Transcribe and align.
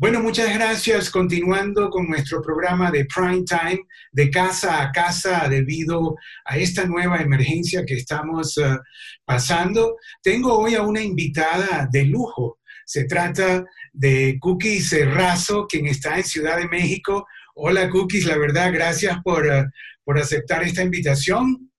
Bueno, 0.00 0.22
muchas 0.22 0.54
gracias. 0.54 1.10
Continuando 1.10 1.90
con 1.90 2.06
nuestro 2.06 2.40
programa 2.40 2.88
de 2.88 3.04
Prime 3.06 3.42
Time, 3.42 3.80
de 4.12 4.30
casa 4.30 4.80
a 4.80 4.92
casa, 4.92 5.48
debido 5.48 6.14
a 6.44 6.56
esta 6.56 6.86
nueva 6.86 7.20
emergencia 7.20 7.84
que 7.84 7.94
estamos 7.94 8.56
uh, 8.58 8.78
pasando, 9.24 9.96
tengo 10.22 10.56
hoy 10.56 10.76
a 10.76 10.82
una 10.82 11.02
invitada 11.02 11.88
de 11.90 12.04
lujo. 12.04 12.60
Se 12.86 13.06
trata 13.06 13.64
de 13.92 14.38
Cookies 14.40 14.94
Razo, 15.12 15.66
quien 15.66 15.88
está 15.88 16.16
en 16.16 16.24
Ciudad 16.24 16.58
de 16.58 16.68
México. 16.68 17.26
Hola 17.56 17.90
Cookies, 17.90 18.24
la 18.26 18.38
verdad, 18.38 18.72
gracias 18.72 19.18
por, 19.24 19.46
uh, 19.46 19.64
por 20.04 20.16
aceptar 20.16 20.62
esta 20.62 20.84
invitación. 20.84 21.72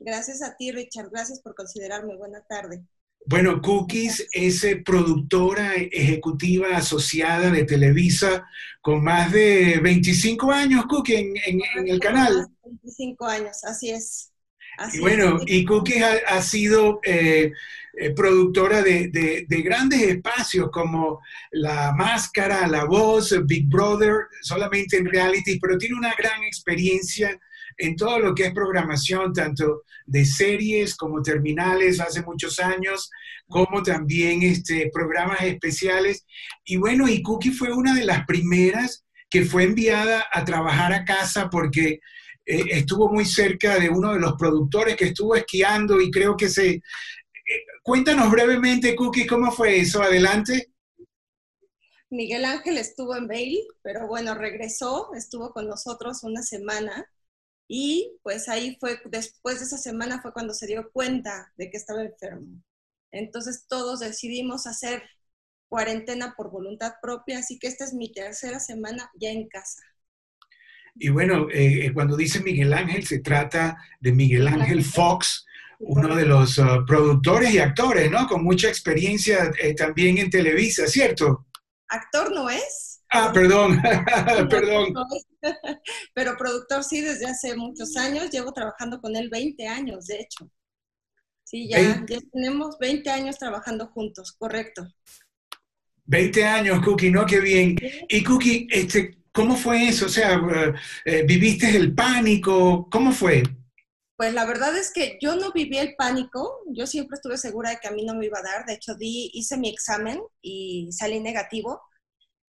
Gracias 0.00 0.40
a 0.40 0.56
ti, 0.56 0.72
Richard. 0.72 1.10
Gracias 1.10 1.42
por 1.42 1.54
considerarme. 1.54 2.16
Buena 2.16 2.40
tarde. 2.48 2.82
Bueno, 3.26 3.60
Cookies 3.60 4.28
es 4.32 4.64
eh, 4.64 4.76
productora 4.76 5.74
ejecutiva 5.74 6.76
asociada 6.76 7.50
de 7.50 7.64
Televisa 7.64 8.46
con 8.80 9.02
más 9.04 9.30
de 9.32 9.78
25 9.80 10.50
años, 10.50 10.86
Cookie, 10.86 11.32
en, 11.44 11.60
el 11.86 12.00
canal. 12.00 12.48
25 12.64 13.26
años, 13.26 13.64
así 13.64 13.90
es. 13.90 14.32
y 14.92 14.98
bueno, 14.98 15.38
y 15.46 15.64
Cookies 15.64 16.02
ha, 16.26 16.42
sido 16.42 17.00
eh, 17.04 17.52
eh, 17.98 18.10
productora 18.10 18.82
de, 18.82 19.08
de, 19.48 19.62
grandes 19.62 20.02
espacios 20.02 20.70
como 20.72 21.20
La 21.52 21.92
Máscara, 21.92 22.66
La 22.66 22.84
Voz, 22.84 23.34
Big 23.46 23.68
Brother, 23.68 24.14
solamente 24.42 24.96
en 24.96 25.06
reality, 25.06 25.60
pero 25.60 25.78
tiene 25.78 25.94
una 25.94 26.14
gran 26.18 26.42
experiencia 26.42 27.38
en 27.78 27.96
todo 27.96 28.18
lo 28.18 28.34
que 28.34 28.46
es 28.46 28.52
programación, 28.52 29.32
tanto 29.32 29.82
de 30.06 30.24
series 30.24 30.96
como 30.96 31.22
terminales 31.22 32.00
hace 32.00 32.22
muchos 32.22 32.58
años, 32.58 33.10
como 33.48 33.82
también 33.82 34.42
este, 34.42 34.90
programas 34.92 35.42
especiales. 35.42 36.26
Y 36.64 36.76
bueno, 36.76 37.08
y 37.08 37.22
Cookie 37.22 37.50
fue 37.50 37.72
una 37.72 37.94
de 37.94 38.04
las 38.04 38.24
primeras 38.26 39.04
que 39.30 39.44
fue 39.44 39.64
enviada 39.64 40.26
a 40.30 40.44
trabajar 40.44 40.92
a 40.92 41.04
casa 41.04 41.48
porque 41.48 42.00
eh, 42.44 42.64
estuvo 42.70 43.10
muy 43.10 43.24
cerca 43.24 43.78
de 43.78 43.88
uno 43.88 44.12
de 44.12 44.20
los 44.20 44.34
productores 44.34 44.96
que 44.96 45.06
estuvo 45.06 45.34
esquiando 45.36 46.00
y 46.00 46.10
creo 46.10 46.36
que 46.36 46.48
se... 46.48 46.68
Eh, 46.70 46.82
cuéntanos 47.82 48.30
brevemente, 48.30 48.94
Cookie, 48.94 49.26
¿cómo 49.26 49.50
fue 49.50 49.80
eso? 49.80 50.02
Adelante. 50.02 50.72
Miguel 52.10 52.44
Ángel 52.44 52.76
estuvo 52.76 53.16
en 53.16 53.26
Bale, 53.26 53.66
pero 53.82 54.06
bueno, 54.06 54.34
regresó, 54.34 55.14
estuvo 55.14 55.52
con 55.52 55.66
nosotros 55.66 56.22
una 56.24 56.42
semana 56.42 57.06
y 57.74 58.18
pues 58.22 58.50
ahí 58.50 58.76
fue, 58.78 59.00
después 59.06 59.58
de 59.58 59.64
esa 59.64 59.78
semana 59.78 60.20
fue 60.20 60.34
cuando 60.34 60.52
se 60.52 60.66
dio 60.66 60.90
cuenta 60.92 61.54
de 61.56 61.70
que 61.70 61.78
estaba 61.78 62.02
enfermo. 62.02 62.62
Entonces 63.10 63.64
todos 63.66 64.00
decidimos 64.00 64.66
hacer 64.66 65.02
cuarentena 65.70 66.34
por 66.36 66.50
voluntad 66.50 66.92
propia, 67.00 67.38
así 67.38 67.58
que 67.58 67.68
esta 67.68 67.86
es 67.86 67.94
mi 67.94 68.12
tercera 68.12 68.60
semana 68.60 69.10
ya 69.18 69.30
en 69.30 69.48
casa. 69.48 69.80
Y 70.96 71.08
bueno, 71.08 71.48
eh, 71.50 71.86
eh, 71.86 71.94
cuando 71.94 72.14
dice 72.14 72.40
Miguel 72.40 72.74
Ángel, 72.74 73.06
se 73.06 73.20
trata 73.20 73.78
de 74.00 74.12
Miguel 74.12 74.48
Ángel 74.48 74.84
Fox, 74.84 75.46
uno 75.78 76.14
de 76.14 76.26
los 76.26 76.58
uh, 76.58 76.84
productores 76.86 77.54
y 77.54 77.58
actores, 77.58 78.10
¿no? 78.10 78.26
Con 78.26 78.44
mucha 78.44 78.68
experiencia 78.68 79.50
eh, 79.58 79.74
también 79.74 80.18
en 80.18 80.28
Televisa, 80.28 80.86
¿cierto? 80.86 81.46
Actor 81.88 82.32
no 82.34 82.50
es, 82.50 82.91
Ah, 83.12 83.30
perdón, 83.32 83.80
perdón. 84.50 84.94
Pero 86.14 86.36
productor 86.38 86.82
sí, 86.82 87.02
desde 87.02 87.26
hace 87.26 87.54
muchos 87.54 87.96
años, 87.96 88.30
llevo 88.30 88.52
trabajando 88.52 89.00
con 89.00 89.14
él 89.16 89.28
20 89.30 89.68
años, 89.68 90.06
de 90.06 90.20
hecho. 90.20 90.50
Sí, 91.44 91.68
ya, 91.68 92.02
tenemos 92.32 92.78
20 92.78 93.10
años 93.10 93.38
trabajando 93.38 93.86
juntos, 93.88 94.32
correcto. 94.32 94.88
20 96.06 96.44
años, 96.44 96.82
Cookie, 96.82 97.10
¿no? 97.10 97.26
Qué 97.26 97.40
bien. 97.40 97.76
Y 98.08 98.24
Cookie, 98.24 98.66
este, 98.70 99.18
¿cómo 99.30 99.56
fue 99.56 99.88
eso? 99.88 100.06
O 100.06 100.08
sea, 100.08 100.40
eh, 101.04 101.24
¿viviste 101.28 101.76
el 101.76 101.94
pánico? 101.94 102.88
¿Cómo 102.90 103.12
fue? 103.12 103.42
Pues 104.16 104.32
la 104.32 104.46
verdad 104.46 104.74
es 104.78 104.90
que 104.90 105.18
yo 105.20 105.36
no 105.36 105.52
viví 105.52 105.76
el 105.76 105.94
pánico, 105.96 106.60
yo 106.68 106.86
siempre 106.86 107.16
estuve 107.16 107.36
segura 107.36 107.70
de 107.70 107.78
que 107.82 107.88
a 107.88 107.92
mí 107.92 108.04
no 108.04 108.14
me 108.14 108.26
iba 108.26 108.38
a 108.38 108.42
dar, 108.42 108.64
de 108.64 108.74
hecho 108.74 108.94
di, 108.94 109.30
hice 109.34 109.58
mi 109.58 109.68
examen 109.68 110.20
y 110.40 110.88
salí 110.92 111.20
negativo, 111.20 111.82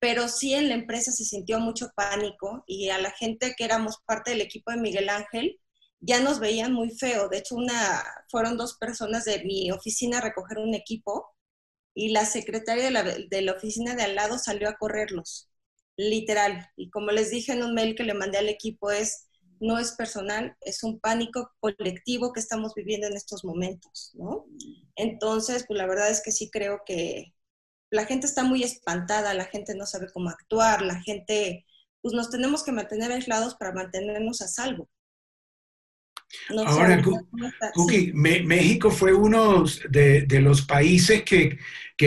pero 0.03 0.27
sí 0.27 0.53
en 0.53 0.67
la 0.67 0.75
empresa 0.75 1.13
se 1.13 1.23
sintió 1.23 1.61
mucho 1.61 1.93
pánico 1.95 2.65
y 2.67 2.89
a 2.89 2.97
la 2.97 3.11
gente 3.11 3.55
que 3.57 3.63
éramos 3.63 3.99
parte 4.05 4.31
del 4.31 4.41
equipo 4.41 4.69
de 4.69 4.75
Miguel 4.75 5.07
Ángel 5.07 5.61
ya 6.01 6.19
nos 6.19 6.41
veían 6.41 6.73
muy 6.73 6.91
feo. 6.91 7.29
De 7.29 7.37
hecho, 7.37 7.55
una, 7.55 8.03
fueron 8.29 8.57
dos 8.57 8.75
personas 8.77 9.23
de 9.23 9.45
mi 9.45 9.71
oficina 9.71 10.17
a 10.17 10.21
recoger 10.21 10.57
un 10.57 10.73
equipo 10.73 11.33
y 11.93 12.09
la 12.09 12.25
secretaria 12.25 12.83
de 12.83 12.91
la, 12.91 13.03
de 13.03 13.41
la 13.43 13.53
oficina 13.53 13.95
de 13.95 14.03
al 14.03 14.15
lado 14.15 14.37
salió 14.39 14.67
a 14.67 14.75
correrlos, 14.75 15.49
literal. 15.95 16.69
Y 16.75 16.89
como 16.89 17.11
les 17.11 17.31
dije 17.31 17.53
en 17.53 17.63
un 17.63 17.73
mail 17.73 17.95
que 17.95 18.03
le 18.03 18.13
mandé 18.13 18.39
al 18.39 18.49
equipo 18.49 18.91
es, 18.91 19.29
no 19.61 19.79
es 19.79 19.93
personal, 19.93 20.57
es 20.59 20.83
un 20.83 20.99
pánico 20.99 21.49
colectivo 21.61 22.33
que 22.33 22.41
estamos 22.41 22.73
viviendo 22.75 23.07
en 23.07 23.15
estos 23.15 23.45
momentos, 23.45 24.11
¿no? 24.15 24.47
Entonces, 24.97 25.63
pues 25.65 25.77
la 25.77 25.87
verdad 25.87 26.09
es 26.09 26.21
que 26.21 26.33
sí 26.33 26.49
creo 26.51 26.81
que, 26.85 27.33
la 27.93 28.05
gente 28.05 28.25
está 28.25 28.43
muy 28.43 28.63
espantada, 28.63 29.35
la 29.35 29.45
gente 29.45 29.75
no 29.75 29.85
sabe 29.85 30.07
cómo 30.11 30.29
actuar, 30.29 30.81
la 30.81 30.99
gente, 31.01 31.63
pues 32.01 32.15
nos 32.15 32.31
tenemos 32.31 32.63
que 32.63 32.71
mantener 32.71 33.11
aislados 33.11 33.53
para 33.53 33.71
mantenernos 33.71 34.41
a 34.41 34.47
salvo. 34.47 34.89
Ahora, 36.65 36.99
Cookie, 37.75 38.11
México 38.13 38.89
fue 38.89 39.13
uno 39.13 39.63
de, 39.91 40.41
los 40.41 40.63
países 40.63 41.21
que, 41.21 41.59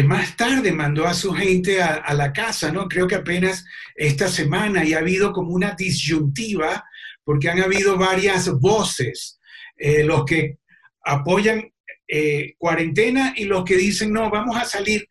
más 0.02 0.36
tarde 0.36 0.72
mandó 0.72 1.06
a 1.06 1.14
su 1.14 1.32
gente 1.32 1.80
a, 1.80 2.12
la 2.14 2.32
casa, 2.32 2.72
¿no? 2.72 2.88
Creo 2.88 3.06
que 3.06 3.14
apenas 3.14 3.64
esta 3.94 4.26
semana 4.26 4.84
y 4.84 4.92
ha 4.92 4.98
habido 4.98 5.32
como 5.32 5.52
una 5.52 5.76
disyuntiva, 5.78 6.84
porque 7.22 7.48
han 7.48 7.60
habido 7.60 7.96
varias 7.96 8.50
voces, 8.58 9.38
eh, 9.76 10.02
los 10.02 10.24
que 10.24 10.58
apoyan 11.04 11.72
eh, 12.08 12.54
cuarentena 12.58 13.34
y 13.36 13.44
los 13.44 13.64
que 13.64 13.76
dicen, 13.76 14.12
no, 14.12 14.28
vamos 14.30 14.56
a 14.56 14.64
salir 14.64 15.08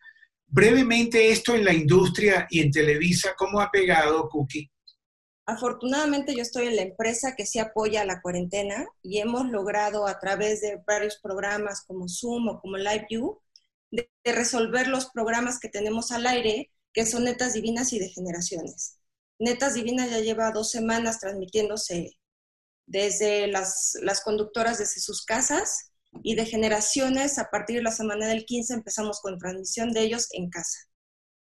Brevemente 0.47 1.31
esto 1.31 1.55
en 1.55 1.65
la 1.65 1.73
industria 1.73 2.47
y 2.49 2.61
en 2.61 2.71
Televisa, 2.71 3.33
¿cómo 3.37 3.59
ha 3.59 3.69
pegado 3.71 4.29
Cookie? 4.29 4.71
Afortunadamente 5.47 6.35
yo 6.35 6.41
estoy 6.41 6.67
en 6.67 6.75
la 6.75 6.81
empresa 6.81 7.35
que 7.35 7.45
sí 7.45 7.59
apoya 7.59 8.05
la 8.05 8.21
cuarentena 8.21 8.87
y 9.03 9.19
hemos 9.19 9.47
logrado 9.49 10.07
a 10.07 10.19
través 10.19 10.61
de 10.61 10.81
varios 10.87 11.19
programas 11.21 11.83
como 11.85 12.07
Zoom 12.07 12.47
o 12.47 12.61
como 12.61 12.77
LiveView 12.77 13.39
de, 13.91 14.09
de 14.23 14.31
resolver 14.31 14.87
los 14.87 15.11
programas 15.11 15.59
que 15.59 15.69
tenemos 15.69 16.11
al 16.11 16.25
aire, 16.25 16.71
que 16.93 17.05
son 17.05 17.25
Netas 17.25 17.53
Divinas 17.53 17.93
y 17.93 17.99
de 17.99 18.09
Generaciones. 18.09 18.99
Netas 19.37 19.75
Divinas 19.75 20.09
ya 20.09 20.19
lleva 20.19 20.51
dos 20.51 20.71
semanas 20.71 21.19
transmitiéndose 21.19 22.17
desde 22.87 23.47
las, 23.47 23.97
las 24.01 24.21
conductoras 24.21 24.77
desde 24.77 25.01
sus 25.01 25.25
casas 25.25 25.91
y 26.23 26.35
de 26.35 26.45
generaciones, 26.45 27.37
a 27.37 27.49
partir 27.49 27.77
de 27.77 27.83
la 27.83 27.91
semana 27.91 28.27
del 28.27 28.45
15 28.45 28.73
empezamos 28.73 29.19
con 29.21 29.37
transmisión 29.37 29.91
de 29.91 30.01
ellos 30.01 30.27
en 30.31 30.49
casa, 30.49 30.79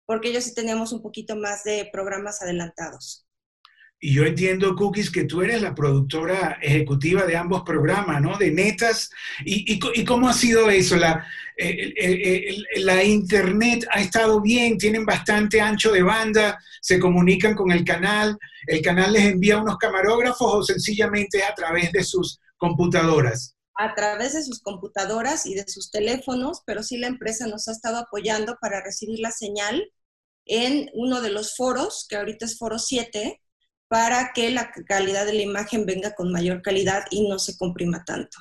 porque 0.06 0.30
ellos 0.30 0.44
sí 0.44 0.53
teníamos 0.53 0.92
un 0.92 1.02
poquito 1.02 1.36
más 1.36 1.64
de 1.64 1.90
programas 1.92 2.42
adelantados. 2.42 3.26
Y 3.98 4.14
yo 4.14 4.26
entiendo, 4.26 4.76
Cookies, 4.76 5.09
que 5.09 5.24
tú 5.24 5.42
eres 5.42 5.62
la 5.62 5.74
productora 5.74 6.59
ejecutiva 6.62 7.26
de 7.26 7.38
ambos 7.38 7.64
programas, 7.64 8.22
¿no? 8.22 8.38
De 8.38 8.52
Netas. 8.52 9.09
¿Y, 9.46 9.74
y, 9.74 10.06
cómo 10.06 10.28
ha 10.28 10.34
sido 10.34 10.70
eso? 10.70 10.97
La, 10.97 11.26
la 12.76 13.03
Internet 13.03 13.88
ha 13.90 14.02
estado 14.02 14.42
bien, 14.42 14.78
tienen 14.78 15.06
bastante 15.06 15.62
ancho 15.62 15.92
de 15.92 16.03
banda, 16.03 16.59
se 16.82 17.00
comunican 17.00 17.56
con 17.56 17.72
el 17.72 17.86
canal, 17.86 18.38
el 18.68 18.82
canal 18.82 19.14
les 19.14 19.24
envía 19.24 19.58
unos 19.58 19.78
camarógrafos 19.78 20.53
o 20.53 20.62
sencillamente 20.62 21.42
a 21.42 21.56
través 21.56 21.92
de 21.94 22.03
sus 22.03 22.40
computadoras 22.58 23.54
a 23.75 23.94
través 23.94 24.34
de 24.34 24.44
sus 24.44 24.62
computadoras 24.62 25.46
y 25.46 25.53
de 25.53 25.68
sus 25.68 25.91
teléfonos, 25.91 26.62
pero 26.66 26.84
sí 26.84 26.97
la 26.97 27.08
empresa 27.08 27.47
nos 27.47 27.68
ha 27.68 27.72
estado 27.72 27.97
apoyando 27.97 28.58
para 28.62 28.81
recibir 28.81 29.19
la 29.19 29.31
señal 29.31 29.91
en 30.46 30.90
uno 30.94 31.22
de 31.22 31.31
los 31.31 31.56
foros, 31.56 32.06
que 32.09 32.16
ahorita 32.16 32.46
es 32.46 32.58
foro 32.58 32.79
7, 32.79 33.41
para 33.88 34.32
que 34.34 34.49
la 34.52 34.72
calidad 34.88 35.26
de 35.26 35.34
la 35.34 35.41
imagen 35.41 35.85
venga 35.85 36.16
con 36.16 36.32
mayor 36.32 36.61
calidad 36.61 37.05
y 37.11 37.28
no 37.28 37.40
se 37.40 37.58
comprima 37.58 38.03
tanto. 38.05 38.38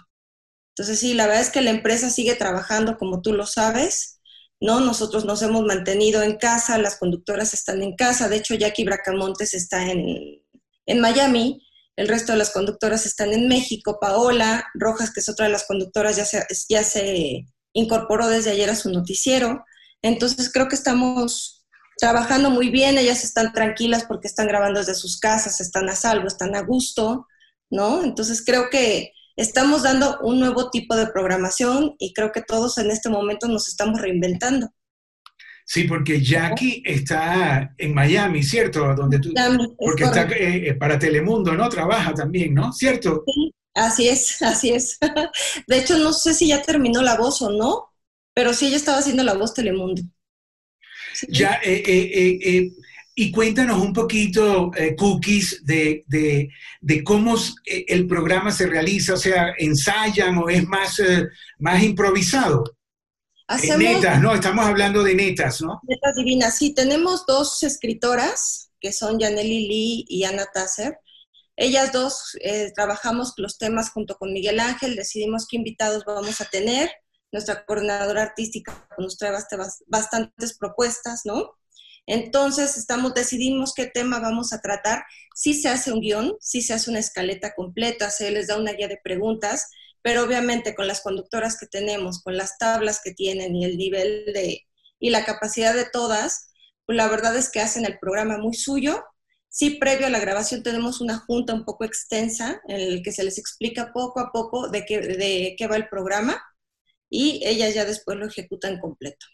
Entonces 0.70 1.00
sí, 1.00 1.14
la 1.14 1.26
verdad 1.26 1.42
es 1.42 1.50
que 1.50 1.62
la 1.62 1.70
empresa 1.70 2.10
sigue 2.10 2.34
trabajando 2.34 2.96
como 2.96 3.22
tú 3.22 3.32
lo 3.32 3.46
sabes, 3.46 4.20
¿no? 4.60 4.80
Nosotros 4.80 5.24
nos 5.24 5.42
hemos 5.42 5.64
mantenido 5.64 6.22
en 6.22 6.36
casa, 6.36 6.78
las 6.78 6.98
conductoras 6.98 7.54
están 7.54 7.82
en 7.82 7.94
casa, 7.96 8.28
de 8.28 8.36
hecho 8.36 8.54
Jackie 8.54 8.84
Bracamontes 8.84 9.54
está 9.54 9.90
en, 9.90 10.42
en 10.86 11.00
Miami, 11.00 11.64
el 11.96 12.08
resto 12.08 12.32
de 12.32 12.38
las 12.38 12.50
conductoras 12.50 13.06
están 13.06 13.32
en 13.32 13.48
México. 13.48 13.98
Paola 14.00 14.66
Rojas, 14.74 15.12
que 15.12 15.20
es 15.20 15.28
otra 15.28 15.46
de 15.46 15.52
las 15.52 15.66
conductoras, 15.66 16.16
ya 16.16 16.24
se, 16.24 16.44
ya 16.68 16.82
se 16.82 17.46
incorporó 17.72 18.28
desde 18.28 18.50
ayer 18.50 18.70
a 18.70 18.76
su 18.76 18.90
noticiero. 18.90 19.64
Entonces 20.02 20.50
creo 20.52 20.68
que 20.68 20.74
estamos 20.74 21.64
trabajando 21.98 22.50
muy 22.50 22.70
bien, 22.70 22.98
ellas 22.98 23.24
están 23.24 23.52
tranquilas 23.52 24.04
porque 24.04 24.26
están 24.26 24.48
grabando 24.48 24.80
desde 24.80 24.94
sus 24.94 25.18
casas, 25.18 25.60
están 25.60 25.88
a 25.88 25.94
salvo, 25.94 26.26
están 26.26 26.56
a 26.56 26.62
gusto, 26.62 27.26
¿no? 27.70 28.02
Entonces 28.02 28.42
creo 28.44 28.68
que 28.70 29.12
estamos 29.36 29.82
dando 29.82 30.18
un 30.22 30.40
nuevo 30.40 30.70
tipo 30.70 30.96
de 30.96 31.06
programación 31.06 31.94
y 31.98 32.12
creo 32.12 32.32
que 32.32 32.42
todos 32.42 32.78
en 32.78 32.90
este 32.90 33.08
momento 33.08 33.48
nos 33.48 33.68
estamos 33.68 34.00
reinventando. 34.00 34.70
Sí, 35.66 35.84
porque 35.84 36.22
Jackie 36.22 36.82
está 36.84 37.74
en 37.78 37.94
Miami, 37.94 38.42
¿cierto? 38.42 38.94
Donde 38.94 39.18
tú, 39.18 39.32
porque 39.78 40.04
está 40.04 40.24
eh, 40.24 40.68
eh, 40.68 40.74
para 40.74 40.98
Telemundo, 40.98 41.54
¿no? 41.54 41.68
Trabaja 41.70 42.12
también, 42.12 42.52
¿no? 42.52 42.70
¿Cierto? 42.72 43.24
Sí, 43.26 43.54
así 43.74 44.08
es, 44.08 44.42
así 44.42 44.70
es. 44.70 44.98
De 45.66 45.78
hecho, 45.78 45.98
no 45.98 46.12
sé 46.12 46.34
si 46.34 46.48
ya 46.48 46.60
terminó 46.60 47.00
la 47.00 47.16
voz 47.16 47.40
o 47.40 47.50
no, 47.50 47.88
pero 48.34 48.52
sí 48.52 48.66
ella 48.66 48.76
estaba 48.76 48.98
haciendo 48.98 49.22
la 49.22 49.34
voz 49.34 49.54
Telemundo. 49.54 50.02
Ya, 51.28 51.60
eh, 51.64 52.70
y 53.14 53.30
cuéntanos 53.30 53.80
un 53.80 53.92
poquito, 53.92 54.70
Cookies, 54.98 55.64
de, 55.64 56.04
de, 56.08 57.04
cómo 57.04 57.36
el 57.64 58.06
programa 58.08 58.50
se 58.50 58.66
realiza, 58.66 59.14
o 59.14 59.16
sea, 59.16 59.54
ensayan 59.56 60.36
o 60.38 60.48
es 60.48 60.66
más, 60.66 61.00
más 61.58 61.82
improvisado. 61.82 62.64
Hacemos, 63.46 63.78
netas, 63.78 64.20
¿no? 64.20 64.34
Estamos 64.34 64.64
hablando 64.64 65.02
de 65.02 65.14
netas, 65.14 65.60
¿no? 65.60 65.80
Netas 65.82 66.14
divinas, 66.16 66.56
sí. 66.56 66.74
Tenemos 66.74 67.26
dos 67.26 67.62
escritoras, 67.62 68.70
que 68.80 68.92
son 68.92 69.20
Janely 69.20 69.68
Lee 69.68 70.04
y 70.08 70.24
Ana 70.24 70.46
Tasser. 70.52 70.98
Ellas 71.56 71.92
dos 71.92 72.36
eh, 72.40 72.72
trabajamos 72.74 73.34
los 73.36 73.58
temas 73.58 73.90
junto 73.90 74.16
con 74.16 74.32
Miguel 74.32 74.58
Ángel, 74.58 74.96
decidimos 74.96 75.46
qué 75.46 75.56
invitados 75.56 76.04
vamos 76.04 76.40
a 76.40 76.46
tener. 76.46 76.90
Nuestra 77.30 77.64
coordinadora 77.64 78.22
artística 78.22 78.88
nos 78.98 79.18
trae 79.18 79.32
bastantes 79.86 80.56
propuestas, 80.58 81.22
¿no? 81.24 81.52
Entonces, 82.06 82.76
estamos, 82.76 83.14
decidimos 83.14 83.72
qué 83.74 83.86
tema 83.86 84.20
vamos 84.20 84.52
a 84.52 84.60
tratar. 84.60 85.04
Si 85.34 85.54
se 85.54 85.68
hace 85.68 85.92
un 85.92 86.00
guion, 86.00 86.36
si 86.40 86.60
se 86.60 86.74
hace 86.74 86.90
una 86.90 86.98
escaleta 86.98 87.54
completa, 87.54 88.10
se 88.10 88.30
les 88.30 88.48
da 88.48 88.58
una 88.58 88.72
guía 88.72 88.88
de 88.88 89.00
preguntas, 89.02 89.70
pero 90.04 90.22
obviamente 90.22 90.74
con 90.74 90.86
las 90.86 91.00
conductoras 91.00 91.58
que 91.58 91.66
tenemos, 91.66 92.22
con 92.22 92.36
las 92.36 92.58
tablas 92.58 93.00
que 93.02 93.14
tienen 93.14 93.56
y 93.56 93.64
el 93.64 93.78
nivel 93.78 94.26
de, 94.34 94.66
y 95.00 95.08
la 95.08 95.24
capacidad 95.24 95.72
de 95.74 95.86
todas, 95.90 96.50
pues 96.84 96.94
la 96.94 97.08
verdad 97.08 97.34
es 97.38 97.50
que 97.50 97.60
hacen 97.60 97.86
el 97.86 97.98
programa 97.98 98.36
muy 98.36 98.52
suyo. 98.52 99.02
Sí, 99.48 99.78
previo 99.80 100.06
a 100.06 100.10
la 100.10 100.20
grabación 100.20 100.62
tenemos 100.62 101.00
una 101.00 101.20
junta 101.20 101.54
un 101.54 101.64
poco 101.64 101.86
extensa 101.86 102.60
en 102.68 102.80
el 102.80 103.02
que 103.02 103.12
se 103.12 103.24
les 103.24 103.38
explica 103.38 103.94
poco 103.94 104.20
a 104.20 104.30
poco 104.30 104.68
de 104.68 104.84
qué, 104.84 104.98
de 105.00 105.54
qué 105.56 105.66
va 105.68 105.76
el 105.76 105.88
programa 105.88 106.38
y 107.08 107.40
ellas 107.42 107.72
ya 107.72 107.86
después 107.86 108.18
lo 108.18 108.26
ejecutan 108.26 108.78
completo. 108.80 109.24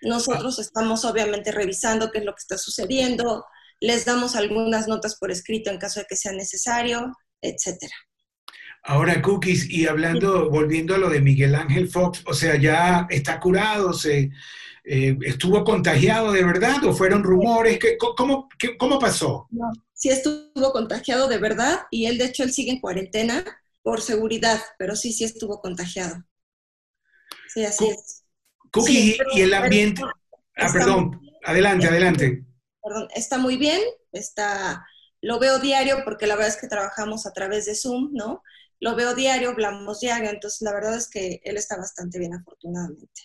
Nosotros 0.00 0.58
estamos 0.58 1.04
obviamente 1.04 1.52
revisando 1.52 2.10
qué 2.10 2.20
es 2.20 2.24
lo 2.24 2.32
que 2.32 2.40
está 2.40 2.56
sucediendo, 2.56 3.44
les 3.80 4.06
damos 4.06 4.34
algunas 4.34 4.88
notas 4.88 5.16
por 5.18 5.30
escrito 5.30 5.68
en 5.70 5.76
caso 5.76 6.00
de 6.00 6.06
que 6.08 6.16
sea 6.16 6.32
necesario, 6.32 7.12
etcétera. 7.42 7.92
Ahora, 8.88 9.20
Cookies, 9.20 9.68
y 9.68 9.88
hablando, 9.88 10.48
volviendo 10.48 10.94
a 10.94 10.98
lo 10.98 11.10
de 11.10 11.20
Miguel 11.20 11.56
Ángel 11.56 11.88
Fox, 11.88 12.22
o 12.24 12.32
sea, 12.32 12.54
ya 12.54 13.08
está 13.10 13.40
curado, 13.40 13.92
se, 13.92 14.30
eh, 14.84 15.18
¿estuvo 15.22 15.64
contagiado 15.64 16.30
de 16.30 16.44
verdad 16.44 16.84
o 16.84 16.92
fueron 16.92 17.24
rumores? 17.24 17.80
¿Qué, 17.80 17.96
cómo, 17.98 18.48
cómo, 18.78 19.00
pasó? 19.00 19.48
No, 19.50 19.72
sí 19.92 20.10
estuvo 20.10 20.70
contagiado 20.70 21.26
de 21.26 21.38
verdad 21.38 21.80
y 21.90 22.06
él, 22.06 22.16
de 22.16 22.26
hecho, 22.26 22.44
él 22.44 22.52
sigue 22.52 22.70
en 22.70 22.80
cuarentena 22.80 23.44
por 23.82 24.02
seguridad, 24.02 24.60
pero 24.78 24.94
sí, 24.94 25.12
sí 25.12 25.24
estuvo 25.24 25.60
contagiado. 25.60 26.24
Sí, 27.52 27.64
así 27.64 27.88
es. 27.88 28.22
Cookies 28.70 29.18
y 29.34 29.40
el 29.40 29.52
ambiente... 29.52 30.02
ah, 30.58 30.70
perdón, 30.72 31.20
adelante, 31.42 31.88
adelante. 31.88 32.44
Perdón, 32.80 33.08
está 33.16 33.38
muy 33.38 33.56
bien, 33.56 33.80
está... 34.12 34.86
Lo 35.22 35.40
veo 35.40 35.58
diario 35.58 36.04
porque 36.04 36.28
la 36.28 36.36
verdad 36.36 36.54
es 36.54 36.60
que 36.60 36.68
trabajamos 36.68 37.26
a 37.26 37.32
través 37.32 37.66
de 37.66 37.74
Zoom, 37.74 38.10
¿no? 38.12 38.44
Lo 38.80 38.94
veo 38.94 39.14
diario, 39.14 39.50
hablamos 39.50 40.00
diario, 40.00 40.30
entonces 40.30 40.62
la 40.62 40.72
verdad 40.72 40.96
es 40.96 41.08
que 41.08 41.40
él 41.44 41.56
está 41.56 41.76
bastante 41.76 42.18
bien, 42.18 42.34
afortunadamente. 42.34 43.22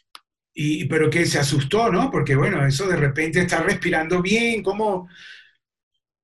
Y, 0.53 0.86
pero 0.86 1.09
que 1.09 1.25
se 1.25 1.39
asustó, 1.39 1.92
¿no? 1.92 2.12
Porque 2.12 2.36
bueno, 2.36 2.65
eso 2.65 2.88
de 2.88 2.98
repente 2.98 3.39
está 3.39 3.62
respirando 3.62 4.21
bien, 4.21 4.62
¿cómo? 4.63 5.07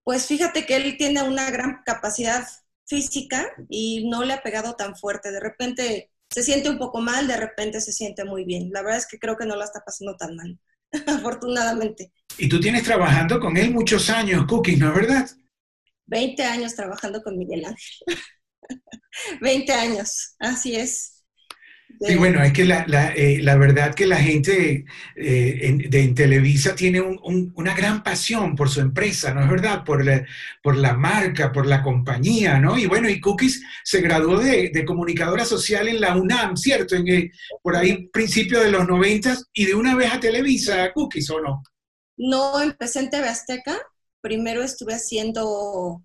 Pues 0.04 0.26
fíjate 0.26 0.66
que 0.66 0.76
él 0.76 0.96
tiene 0.98 1.24
una 1.24 1.50
gran 1.52 1.82
capacidad 1.86 2.48
física 2.86 3.46
y 3.70 4.10
no 4.10 4.24
le 4.24 4.34
ha 4.34 4.42
pegado 4.42 4.76
tan 4.76 4.96
fuerte. 4.96 5.32
De 5.32 5.40
repente 5.40 6.12
se 6.30 6.44
siente 6.44 6.70
un 6.70 6.78
poco 6.78 7.02
mal, 7.02 7.28
de 7.28 7.38
repente 7.38 7.82
se 7.82 7.92
siente 7.92 8.26
muy 8.26 8.44
bien. 8.44 8.70
La 8.72 8.82
verdad 8.82 9.00
es 9.00 9.08
que 9.08 9.20
creo 9.20 9.38
que 9.38 9.46
no 9.46 9.56
la 9.56 9.66
está 9.66 9.82
pasando 9.86 10.16
tan 10.16 10.36
mal, 10.36 10.60
afortunadamente. 11.08 12.12
Y 12.38 12.50
tú 12.50 12.60
tienes 12.60 12.84
trabajando 12.84 13.40
con 13.40 13.58
él 13.58 13.72
muchos 13.72 14.10
años, 14.10 14.46
Cookies, 14.46 14.80
¿no 14.80 14.90
es 14.90 14.96
verdad? 14.96 15.30
20 16.06 16.44
años 16.44 16.76
trabajando 16.76 17.22
con 17.22 17.38
Miguel 17.38 17.66
Ángel. 17.66 17.92
20 19.42 19.74
años, 19.74 20.36
así 20.40 20.76
es. 20.76 21.18
Sí, 22.00 22.16
bueno, 22.16 22.44
es 22.44 22.54
que 22.54 22.66
la, 22.66 22.86
eh, 23.16 23.42
verdad 23.58 23.96
que 23.96 24.06
la 24.06 24.18
gente 24.18 24.86
eh, 25.16 25.60
en, 25.62 25.78
de 25.90 26.08
Televisa 26.10 26.76
tiene 26.76 27.02
una 27.02 27.74
gran 27.74 28.04
pasión 28.04 28.56
por 28.56 28.70
su 28.70 28.82
empresa, 28.82 29.34
¿no 29.34 29.42
es 29.42 29.50
verdad? 29.50 29.84
Por 29.84 30.06
la, 30.06 30.24
por 30.62 30.78
la 30.78 30.94
marca, 30.94 31.52
por 31.52 31.66
la 31.66 31.82
compañía, 31.82 32.60
¿no? 32.60 32.78
Y 32.78 32.86
bueno, 32.86 33.10
y 33.10 33.20
Cookies 33.20 33.64
se 33.84 34.02
graduó 34.02 34.40
de, 34.40 34.86
comunicadora 34.86 35.44
social 35.44 35.88
en 35.88 36.02
la 36.02 36.16
UNAM, 36.16 36.56
¿cierto? 36.56 36.96
En, 36.96 37.08
eh, 37.08 37.32
por 37.64 37.76
ahí, 37.76 38.08
principio 38.10 38.62
de 38.62 38.70
los 38.70 38.88
90 38.88 39.36
y 39.54 39.66
de 39.66 39.74
una 39.74 39.96
vez 39.96 40.14
a 40.14 40.20
Televisa, 40.20 40.92
Cookies, 40.94 41.30
¿o 41.32 41.42
no? 41.42 41.64
No, 42.18 42.62
empecé 42.62 43.00
en 43.00 43.10
TV 43.10 43.28
Azteca. 43.28 43.76
Primero 44.22 44.62
estuve 44.62 44.94
haciendo 44.94 46.04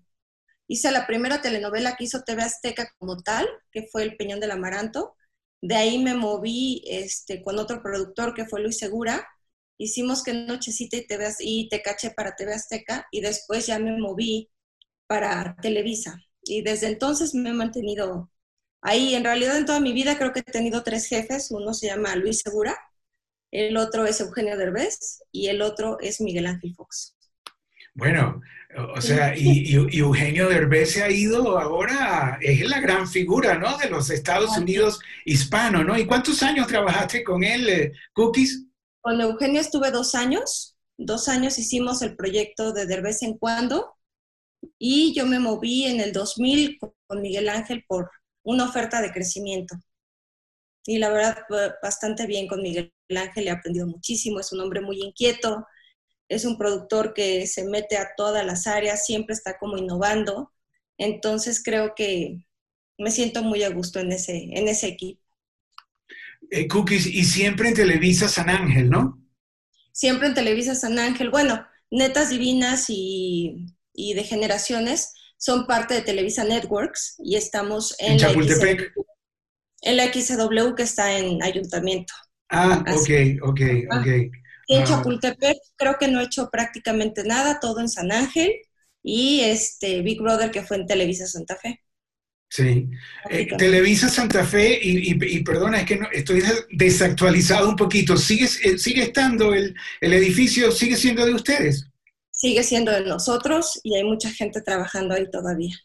Hice 0.73 0.89
la 0.89 1.05
primera 1.05 1.39
telenovela 1.39 1.95
que 1.95 2.05
hizo 2.05 2.23
TV 2.23 2.41
Azteca 2.41 2.91
como 2.97 3.21
tal, 3.21 3.47
que 3.71 3.85
fue 3.91 4.01
El 4.01 4.17
Peñón 4.17 4.39
del 4.39 4.49
Amaranto. 4.49 5.15
De 5.61 5.75
ahí 5.75 5.99
me 5.99 6.15
moví 6.15 6.81
este, 6.87 7.43
con 7.43 7.59
otro 7.59 7.83
productor 7.83 8.33
que 8.33 8.47
fue 8.47 8.59
Luis 8.59 8.79
Segura. 8.79 9.23
Hicimos 9.77 10.23
que 10.23 10.33
Nochecita 10.33 10.97
y, 10.97 11.05
TV, 11.05 11.29
y 11.41 11.69
Te 11.69 11.83
Caché 11.83 12.09
para 12.09 12.35
TV 12.35 12.55
Azteca 12.55 13.05
y 13.11 13.21
después 13.21 13.67
ya 13.67 13.77
me 13.77 13.95
moví 13.99 14.49
para 15.05 15.55
Televisa. 15.61 16.19
Y 16.41 16.63
desde 16.63 16.87
entonces 16.87 17.35
me 17.35 17.51
he 17.51 17.53
mantenido 17.53 18.31
ahí. 18.81 19.13
En 19.13 19.25
realidad 19.25 19.55
en 19.57 19.67
toda 19.67 19.79
mi 19.79 19.93
vida 19.93 20.17
creo 20.17 20.33
que 20.33 20.39
he 20.39 20.43
tenido 20.43 20.81
tres 20.81 21.05
jefes. 21.05 21.51
Uno 21.51 21.75
se 21.75 21.85
llama 21.85 22.15
Luis 22.15 22.39
Segura, 22.39 22.75
el 23.51 23.77
otro 23.77 24.07
es 24.07 24.19
Eugenio 24.21 24.57
Derbez 24.57 25.21
y 25.31 25.49
el 25.49 25.61
otro 25.61 25.99
es 25.99 26.19
Miguel 26.19 26.47
Ángel 26.47 26.73
Fox. 26.73 27.15
Bueno, 27.93 28.41
o 28.75 29.01
sea, 29.01 29.37
y, 29.37 29.73
Eugenio 29.73 30.49
Derbez 30.49 30.93
se 30.93 31.03
ha 31.03 31.09
ido 31.09 31.59
ahora, 31.59 32.37
es 32.41 32.67
la 32.67 32.79
gran 32.79 33.07
figura, 33.07 33.57
¿no? 33.57 33.77
De 33.77 33.89
los 33.89 34.09
Estados 34.09 34.57
Unidos 34.57 34.99
hispanos, 35.25 35.85
¿no? 35.85 35.97
¿Y 35.97 36.05
cuántos 36.05 36.41
años 36.43 36.67
trabajaste 36.67 37.23
con 37.23 37.43
él, 37.43 37.69
eh, 37.69 37.91
Cookies? 38.13 38.65
Con 39.01 39.21
Eugenio 39.21 39.61
estuve 39.61 39.91
dos 39.91 40.15
años, 40.15 40.75
dos 40.97 41.27
años 41.27 41.59
hicimos 41.59 42.01
el 42.01 42.15
proyecto 42.15 42.73
de 42.73 42.85
Derbez 42.85 43.21
en 43.23 43.37
cuando, 43.37 43.93
y 44.79 45.13
yo 45.13 45.25
me 45.25 45.39
moví 45.39 45.85
en 45.85 45.99
el 45.99 46.13
2000 46.13 46.79
con 46.79 47.21
Miguel 47.21 47.49
Ángel 47.49 47.83
por 47.87 48.09
una 48.43 48.65
oferta 48.65 49.01
de 49.01 49.11
crecimiento. 49.11 49.75
Y 50.85 50.97
la 50.97 51.09
verdad, 51.09 51.37
bastante 51.81 52.25
bien 52.25 52.47
con 52.47 52.61
Miguel 52.61 52.91
Ángel, 53.15 53.47
he 53.47 53.51
aprendido 53.51 53.87
muchísimo, 53.87 54.39
es 54.39 54.51
un 54.51 54.59
hombre 54.59 54.81
muy 54.81 55.01
inquieto, 55.01 55.65
es 56.29 56.45
un 56.45 56.57
productor 56.57 57.13
que 57.13 57.47
se 57.47 57.65
mete 57.65 57.97
a 57.97 58.11
todas 58.15 58.45
las 58.45 58.67
áreas, 58.67 59.05
siempre 59.05 59.33
está 59.33 59.57
como 59.57 59.77
innovando. 59.77 60.51
Entonces 60.97 61.61
creo 61.63 61.93
que 61.95 62.45
me 62.97 63.11
siento 63.11 63.43
muy 63.43 63.63
a 63.63 63.69
gusto 63.69 63.99
en 63.99 64.11
ese, 64.11 64.49
en 64.51 64.67
ese 64.67 64.87
equipo. 64.87 65.21
Eh, 66.51 66.67
Cookies, 66.67 67.07
y 67.07 67.23
siempre 67.23 67.69
en 67.69 67.75
Televisa 67.75 68.27
San 68.27 68.49
Ángel, 68.49 68.89
¿no? 68.89 69.19
Siempre 69.91 70.27
en 70.27 70.33
Televisa 70.33 70.75
San 70.75 70.99
Ángel. 70.99 71.29
Bueno, 71.29 71.65
Netas 71.89 72.29
Divinas 72.29 72.85
y, 72.89 73.65
de 73.93 74.23
Generaciones 74.23 75.13
son 75.37 75.67
parte 75.67 75.93
de 75.93 76.01
Televisa 76.01 76.43
Networks 76.43 77.15
y 77.19 77.35
estamos 77.35 77.95
en, 77.99 78.13
la 78.13 78.27
Chapultepec. 78.29 78.93
en 79.81 79.97
la 79.97 80.11
XW 80.11 80.75
que 80.75 80.83
está 80.83 81.17
en 81.17 81.43
Ayuntamiento. 81.43 82.13
Ah, 82.49 82.83
ok, 82.87 83.09
ok, 83.43 83.61
ok. 83.91 84.07
En 84.67 84.81
ah, 84.81 84.85
Chapultepec 84.85 85.57
creo 85.75 85.97
que 85.99 86.07
no 86.07 86.19
he 86.19 86.25
hecho 86.25 86.49
prácticamente 86.49 87.23
nada, 87.23 87.59
todo 87.59 87.79
en 87.79 87.89
San 87.89 88.11
Ángel 88.11 88.51
y 89.01 89.41
este 89.41 90.01
Big 90.01 90.21
Brother 90.21 90.51
que 90.51 90.63
fue 90.63 90.77
en 90.77 90.87
Televisa 90.87 91.27
Santa 91.27 91.55
Fe. 91.55 91.81
Sí, 92.49 92.87
eh, 93.31 93.47
Televisa 93.57 94.07
Santa 94.09 94.45
Fe, 94.45 94.79
y, 94.79 95.43
perdona, 95.43 95.79
es 95.79 95.85
que 95.87 95.95
no, 95.95 96.07
estoy 96.11 96.43
desactualizado 96.69 97.67
un 97.67 97.75
poquito, 97.75 98.15
¿sigue, 98.15 98.45
eh, 98.63 98.77
sigue 98.77 99.01
estando 99.01 99.55
el, 99.55 99.75
el, 99.99 100.13
edificio, 100.13 100.71
sigue 100.71 100.95
siendo 100.95 101.25
de 101.25 101.33
ustedes? 101.33 101.87
Sigue 102.29 102.61
siendo 102.61 102.91
de 102.91 103.01
nosotros 103.05 103.79
y 103.81 103.95
hay 103.95 104.03
mucha 104.03 104.29
gente 104.29 104.61
trabajando 104.61 105.15
ahí 105.15 105.31
todavía. 105.31 105.75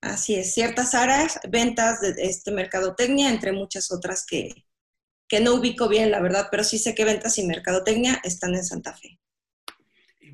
Así 0.00 0.34
es, 0.34 0.52
ciertas 0.52 0.94
áreas, 0.94 1.38
ventas 1.48 2.00
de 2.00 2.14
este 2.18 2.50
mercadotecnia, 2.50 3.30
entre 3.30 3.52
muchas 3.52 3.92
otras 3.92 4.26
que, 4.26 4.64
que 5.32 5.40
no 5.40 5.54
ubico 5.54 5.88
bien, 5.88 6.10
la 6.10 6.20
verdad, 6.20 6.48
pero 6.50 6.62
sí 6.62 6.76
sé 6.76 6.94
que 6.94 7.06
ventas 7.06 7.38
y 7.38 7.46
mercadotecnia 7.46 8.20
están 8.22 8.54
en 8.54 8.62
Santa 8.62 8.92
Fe. 8.92 9.18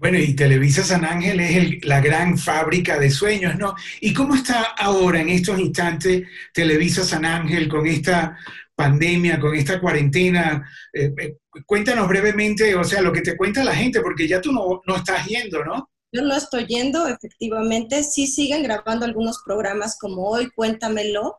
Bueno, 0.00 0.18
y 0.18 0.34
Televisa 0.34 0.82
San 0.82 1.04
Ángel 1.04 1.38
es 1.38 1.86
la 1.86 2.00
gran 2.00 2.36
fábrica 2.36 2.98
de 2.98 3.08
sueños, 3.08 3.56
¿no? 3.56 3.76
¿Y 4.00 4.12
cómo 4.12 4.34
está 4.34 4.60
ahora, 4.76 5.20
en 5.20 5.28
estos 5.28 5.60
instantes, 5.60 6.26
Televisa 6.52 7.04
San 7.04 7.24
Ángel 7.24 7.68
con 7.68 7.86
esta 7.86 8.36
pandemia, 8.74 9.38
con 9.38 9.54
esta 9.54 9.80
cuarentena. 9.80 10.68
Eh, 10.92 11.12
eh, 11.16 11.36
cuéntanos 11.64 12.08
brevemente, 12.08 12.74
o 12.74 12.82
sea, 12.82 13.00
lo 13.00 13.12
que 13.12 13.20
te 13.20 13.36
cuenta 13.36 13.62
la 13.62 13.76
gente, 13.76 14.00
porque 14.00 14.26
ya 14.26 14.40
tú 14.40 14.50
no, 14.50 14.82
no 14.84 14.96
estás 14.96 15.24
yendo, 15.26 15.64
¿no? 15.64 15.92
Yo 16.10 16.22
no 16.22 16.34
estoy 16.34 16.66
yendo, 16.66 17.06
efectivamente. 17.06 18.02
Sí 18.02 18.26
siguen 18.26 18.64
grabando 18.64 19.04
algunos 19.04 19.42
programas 19.46 19.96
como 19.96 20.28
hoy, 20.28 20.50
Cuéntamelo. 20.56 21.38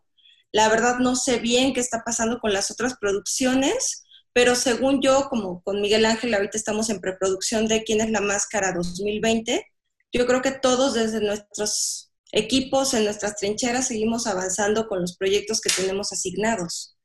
La 0.51 0.69
verdad 0.69 0.99
no 0.99 1.15
sé 1.15 1.39
bien 1.39 1.73
qué 1.73 1.79
está 1.79 2.03
pasando 2.03 2.39
con 2.39 2.53
las 2.53 2.71
otras 2.71 2.95
producciones, 2.99 4.03
pero 4.33 4.55
según 4.55 5.01
yo, 5.01 5.27
como 5.29 5.61
con 5.63 5.81
Miguel 5.81 6.05
Ángel, 6.05 6.33
ahorita 6.33 6.57
estamos 6.57 6.89
en 6.89 7.01
preproducción 7.01 7.67
de 7.67 7.83
quién 7.83 8.01
es 8.01 8.09
la 8.09 8.21
máscara 8.21 8.73
2020, 8.73 9.65
yo 10.11 10.25
creo 10.25 10.41
que 10.41 10.51
todos 10.51 10.93
desde 10.93 11.21
nuestros 11.21 12.11
equipos, 12.31 12.93
en 12.93 13.05
nuestras 13.05 13.35
trincheras, 13.35 13.87
seguimos 13.87 14.27
avanzando 14.27 14.87
con 14.87 15.01
los 15.01 15.15
proyectos 15.17 15.61
que 15.61 15.71
tenemos 15.71 16.11
asignados 16.11 16.97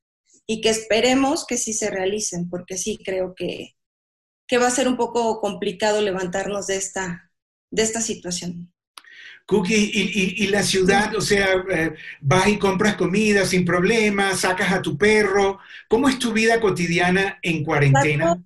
y 0.47 0.61
que 0.61 0.71
esperemos 0.71 1.47
que 1.47 1.57
sí 1.57 1.73
se 1.73 1.91
realicen, 1.91 2.49
porque 2.51 2.77
sí 2.77 2.99
creo 3.03 3.35
que, 3.35 3.77
que 4.47 4.59
va 4.59 4.69
a 4.69 4.71
ser 4.71 4.89
un 4.89 4.97
poco 4.97 5.41
complicado 5.41 6.01
levantarnos 6.01 6.67
de 6.67 6.77
esta, 6.77 7.31
de 7.71 7.83
esta 7.83 8.01
situación. 8.01 8.74
Cookie, 9.47 9.91
y, 9.93 10.47
la 10.47 10.63
ciudad, 10.63 11.15
o 11.15 11.21
sea, 11.21 11.63
eh, 11.71 11.95
vas 12.23 12.49
y 12.49 12.59
compras 12.59 12.97
comida 12.97 13.45
sin 13.45 13.65
problemas, 13.65 14.41
sacas 14.41 14.73
a 14.73 14.81
tu 14.81 14.97
perro. 14.97 15.59
¿Cómo 15.89 16.09
es 16.09 16.19
tu 16.19 16.33
vida 16.33 16.61
cotidiana 16.61 17.39
en 17.43 17.63
cuarentena? 17.63 18.43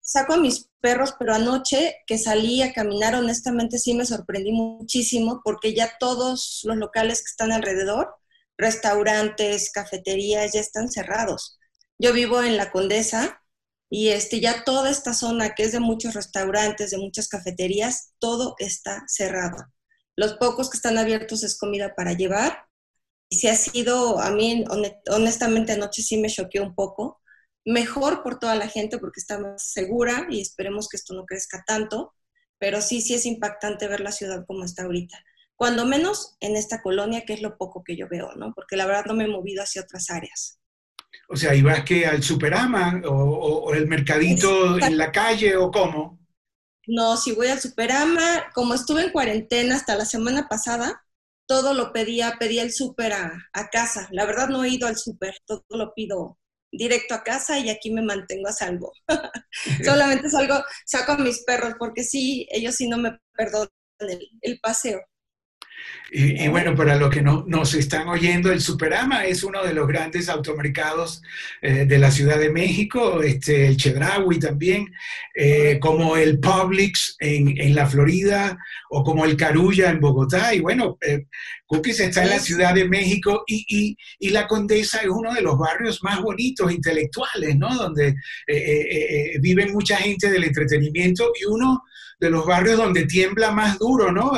Saco, 0.00 0.32
a 0.32 0.36
mis 0.38 0.70
perros, 0.80 1.14
pero 1.18 1.34
anoche 1.34 1.96
que 2.06 2.16
salí 2.16 2.62
a 2.62 2.72
caminar, 2.72 3.14
honestamente 3.14 3.78
sí 3.78 3.92
me 3.92 4.06
sorprendí 4.06 4.52
muchísimo 4.52 5.42
porque 5.44 5.74
ya 5.74 5.98
todos 6.00 6.62
los 6.64 6.76
locales 6.78 7.18
que 7.18 7.30
están 7.30 7.52
alrededor, 7.52 8.14
restaurantes, 8.56 9.70
cafeterías, 9.70 10.52
ya 10.54 10.60
están 10.60 10.90
cerrados. 10.90 11.58
Yo 11.98 12.14
vivo 12.14 12.42
en 12.42 12.56
La 12.56 12.70
Condesa 12.70 13.42
y 13.90 14.08
este, 14.08 14.40
ya 14.40 14.64
toda 14.64 14.88
esta 14.88 15.12
zona 15.12 15.54
que 15.54 15.64
es 15.64 15.72
de 15.72 15.80
muchos 15.80 16.14
restaurantes, 16.14 16.90
de 16.90 16.98
muchas 16.98 17.28
cafeterías, 17.28 18.14
todo 18.18 18.54
está 18.58 19.04
cerrado. 19.08 19.66
Los 20.18 20.34
pocos 20.34 20.68
que 20.68 20.76
están 20.76 20.98
abiertos 20.98 21.44
es 21.44 21.56
comida 21.56 21.94
para 21.94 22.12
llevar. 22.12 22.64
Y 23.30 23.36
si 23.36 23.46
ha 23.46 23.54
sido, 23.54 24.18
a 24.18 24.32
mí 24.32 24.64
honestamente 25.12 25.70
anoche 25.70 26.02
sí 26.02 26.16
me 26.16 26.28
choqueó 26.28 26.64
un 26.64 26.74
poco. 26.74 27.20
Mejor 27.64 28.24
por 28.24 28.40
toda 28.40 28.56
la 28.56 28.66
gente 28.66 28.98
porque 28.98 29.20
está 29.20 29.38
más 29.38 29.70
segura 29.70 30.26
y 30.28 30.40
esperemos 30.40 30.88
que 30.88 30.96
esto 30.96 31.14
no 31.14 31.24
crezca 31.24 31.62
tanto. 31.64 32.16
Pero 32.58 32.80
sí, 32.80 33.00
sí 33.00 33.14
es 33.14 33.26
impactante 33.26 33.86
ver 33.86 34.00
la 34.00 34.10
ciudad 34.10 34.44
como 34.44 34.64
está 34.64 34.82
ahorita. 34.82 35.16
Cuando 35.54 35.86
menos 35.86 36.36
en 36.40 36.56
esta 36.56 36.82
colonia, 36.82 37.24
que 37.24 37.34
es 37.34 37.40
lo 37.40 37.56
poco 37.56 37.84
que 37.84 37.96
yo 37.96 38.08
veo, 38.08 38.32
¿no? 38.34 38.52
Porque 38.56 38.74
la 38.74 38.86
verdad 38.86 39.04
no 39.06 39.14
me 39.14 39.26
he 39.26 39.28
movido 39.28 39.62
hacia 39.62 39.82
otras 39.82 40.10
áreas. 40.10 40.58
O 41.28 41.36
sea, 41.36 41.54
¿ibas 41.54 41.84
que 41.84 42.06
al 42.06 42.24
Superama 42.24 43.00
o, 43.04 43.12
o 43.12 43.72
el 43.72 43.86
mercadito 43.86 44.80
en 44.80 44.98
la 44.98 45.12
calle 45.12 45.56
o 45.56 45.70
cómo? 45.70 46.17
No, 46.88 47.18
si 47.18 47.32
voy 47.32 47.48
al 47.48 47.60
Superama, 47.60 48.50
como 48.54 48.72
estuve 48.72 49.02
en 49.02 49.12
cuarentena 49.12 49.76
hasta 49.76 49.94
la 49.94 50.06
semana 50.06 50.48
pasada, 50.48 51.04
todo 51.46 51.74
lo 51.74 51.92
pedía, 51.92 52.36
pedía 52.40 52.62
el 52.62 52.72
súper 52.72 53.12
a, 53.12 53.50
casa. 53.70 54.08
La 54.10 54.24
verdad 54.24 54.48
no 54.48 54.64
he 54.64 54.70
ido 54.70 54.88
al 54.88 54.96
súper, 54.96 55.34
todo 55.46 55.64
lo 55.68 55.92
pido 55.94 56.38
directo 56.72 57.14
a 57.14 57.22
casa 57.22 57.58
y 57.58 57.68
aquí 57.68 57.90
me 57.90 58.00
mantengo 58.00 58.48
a 58.48 58.52
salvo. 58.52 58.92
Solamente 59.84 60.30
salgo, 60.30 60.64
saco 60.86 61.12
a 61.12 61.18
mis 61.18 61.44
perros 61.44 61.74
porque 61.78 62.04
sí, 62.04 62.48
ellos 62.50 62.74
sí 62.74 62.88
no 62.88 62.96
me 62.96 63.18
perdonan 63.36 63.68
el 64.00 64.58
paseo. 64.60 65.00
Y, 66.10 66.48
bueno, 66.48 66.74
para 66.74 66.96
los 66.96 67.10
que 67.10 67.20
no, 67.20 67.44
nos 67.46 67.74
están 67.74 68.08
oyendo, 68.08 68.50
el 68.50 68.62
Superama 68.62 69.26
es 69.26 69.42
uno 69.44 69.62
de 69.62 69.74
los 69.74 69.86
grandes 69.86 70.30
automercados 70.30 71.22
eh, 71.60 71.84
de 71.84 71.98
la 71.98 72.10
Ciudad 72.10 72.38
de 72.38 72.48
México, 72.48 73.22
este, 73.22 73.66
el 73.66 73.76
Chedraui 73.76 74.38
también, 74.38 74.90
eh, 75.34 75.78
como 75.78 76.16
el 76.16 76.40
Publix 76.40 77.16
en, 77.20 77.60
en, 77.60 77.74
la 77.74 77.86
Florida 77.86 78.56
o 78.88 79.04
como 79.04 79.26
el 79.26 79.36
Carulla 79.36 79.90
en 79.90 80.00
Bogotá. 80.00 80.54
Y 80.54 80.60
bueno, 80.60 80.96
eh, 81.02 81.26
Cookies 81.66 82.00
está 82.00 82.22
en 82.22 82.30
la 82.30 82.38
Ciudad 82.38 82.74
de 82.74 82.88
México 82.88 83.44
y, 83.46 83.66
y, 83.68 83.96
y, 84.18 84.30
La 84.30 84.46
Condesa 84.46 85.00
es 85.00 85.08
uno 85.08 85.34
de 85.34 85.42
los 85.42 85.58
barrios 85.58 86.02
más 86.02 86.22
bonitos, 86.22 86.72
intelectuales, 86.72 87.54
¿no? 87.56 87.74
Donde 87.74 88.14
vive 89.40 89.66
mucha 89.66 89.98
gente 89.98 90.30
del 90.30 90.44
entretenimiento 90.44 91.32
y 91.38 91.44
uno 91.44 91.82
de 92.20 92.30
los 92.30 92.46
barrios 92.46 92.78
donde 92.78 93.06
tiembla 93.06 93.52
más 93.52 93.78
duro, 93.78 94.10
¿no? 94.10 94.32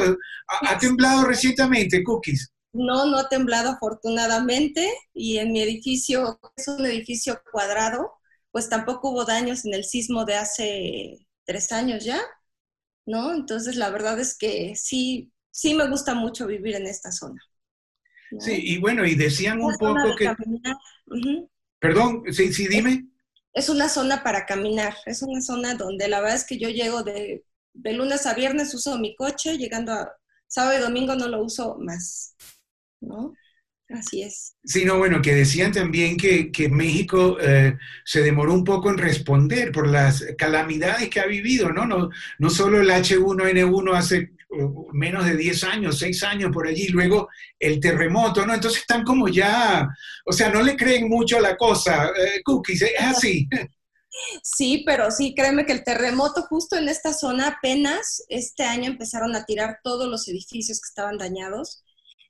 ¿Ha, 0.63 0.79
temblado 0.79 1.25
recientemente, 1.31 2.03
Cookies? 2.03 2.53
No, 2.73 3.07
no 3.07 3.19
ha 3.19 3.29
temblado 3.29 3.71
afortunadamente 3.71 4.89
y 5.13 5.39
en 5.39 5.53
mi 5.53 5.61
edificio, 5.63 6.39
es 6.57 6.69
un 6.69 6.85
edificio 6.87 7.41
cuadrado, 7.51 8.13
pues 8.53 8.69
tampoco 8.69 9.11
hubo 9.11 9.25
daños 9.25 9.65
en 9.65 9.75
el 9.75 9.85
sismo 9.85 10.25
de 10.25 10.35
hace 10.37 11.27
tres 11.45 11.73
años 11.73 12.05
ya, 12.05 12.21
¿no? 13.07 13.35
Entonces 13.35 13.77
la 13.77 13.91
verdad 13.91 14.19
es 14.21 14.37
que 14.37 14.75
sí, 14.77 15.33
sí 15.51 15.75
me 15.75 15.89
gusta 15.89 16.15
mucho 16.15 16.47
vivir 16.47 16.77
en 16.77 16.87
esta 16.87 17.11
zona. 17.11 17.41
Sí, 18.39 18.61
y 18.63 18.79
bueno, 18.79 19.05
y 19.05 19.17
decían 19.17 19.61
un 19.61 19.77
poco 19.77 20.15
que... 20.17 20.33
Perdón, 21.81 22.23
sí, 22.31 22.53
sí, 22.53 22.69
dime. 22.69 23.09
Es 23.53 23.69
una 23.69 23.89
zona 23.89 24.23
para 24.23 24.47
caminar, 24.47 24.95
es 25.07 25.23
una 25.23 25.41
zona 25.41 25.75
donde 25.75 26.07
la 26.07 26.21
verdad 26.21 26.37
es 26.37 26.45
que 26.45 26.59
yo 26.59 26.69
llego 26.69 27.03
de 27.03 27.45
de 27.75 27.93
lunes 27.93 28.27
a 28.27 28.35
viernes 28.35 28.75
uso 28.75 28.99
mi 28.99 29.15
coche, 29.15 29.57
llegando 29.57 29.93
a 29.93 30.13
sábado 30.51 30.79
y 30.79 30.83
domingo 30.83 31.15
no 31.15 31.29
lo 31.29 31.43
uso 31.43 31.79
más, 31.79 32.35
¿no? 33.01 33.33
Así 33.89 34.23
es. 34.23 34.55
Sí, 34.65 34.85
no, 34.85 34.99
bueno, 34.99 35.21
que 35.21 35.35
decían 35.35 35.73
también 35.73 36.17
que, 36.17 36.69
México 36.71 37.39
eh, 37.41 37.77
se 38.05 38.23
demoró 38.23 38.55
un 38.55 38.65
poco 38.65 38.91
en 38.91 38.99
responder 38.99 39.73
por 39.73 39.89
las 39.89 40.25
calamidades 40.39 41.09
que 41.09 41.21
ha 41.21 41.27
vivido, 41.27 41.73
¿no? 41.73 41.87
No, 41.87 42.11
no 42.39 42.51
solo 42.51 42.81
el 42.81 42.89
H1N1 42.89 43.97
hace 43.97 44.33
uh, 44.51 44.93
menos 44.93 45.25
de 45.25 45.37
10 45.37 45.65
años, 45.65 45.99
6 45.99 46.23
años 46.23 46.53
por 46.53 46.69
allí, 46.69 46.89
luego 46.89 47.29
el 47.59 47.81
terremoto, 47.81 48.47
¿no? 48.47 48.55
Entonces 48.55 48.81
están 48.81 49.03
como 49.03 49.29
ya, 49.29 49.89
o 50.25 50.33
sea, 50.33 50.51
no 50.51 50.63
le 50.63 50.77
creen 50.77 51.09
mucho 51.09 51.39
a 51.39 51.41
la 51.41 51.57
cosa, 51.57 52.11
eh, 52.11 52.43
Cookies, 52.45 52.83
es 52.83 53.01
así. 53.01 53.49
Sí, 54.43 54.83
pero 54.87 55.11
sí, 55.11 55.35
créeme 55.35 55.67
que 55.67 55.73
el 55.73 55.85
terremoto 55.85 56.43
justo 56.43 56.77
en 56.77 56.89
esta 56.89 57.13
zona 57.13 57.49
apenas 57.49 58.23
este 58.29 58.65
año 58.65 58.87
empezaron 58.91 59.35
a 59.37 59.45
tirar 59.45 59.81
todos 59.83 60.09
los 60.09 60.27
edificios 60.29 60.81
que 60.81 60.89
estaban 60.89 61.19
dañados. 61.19 61.83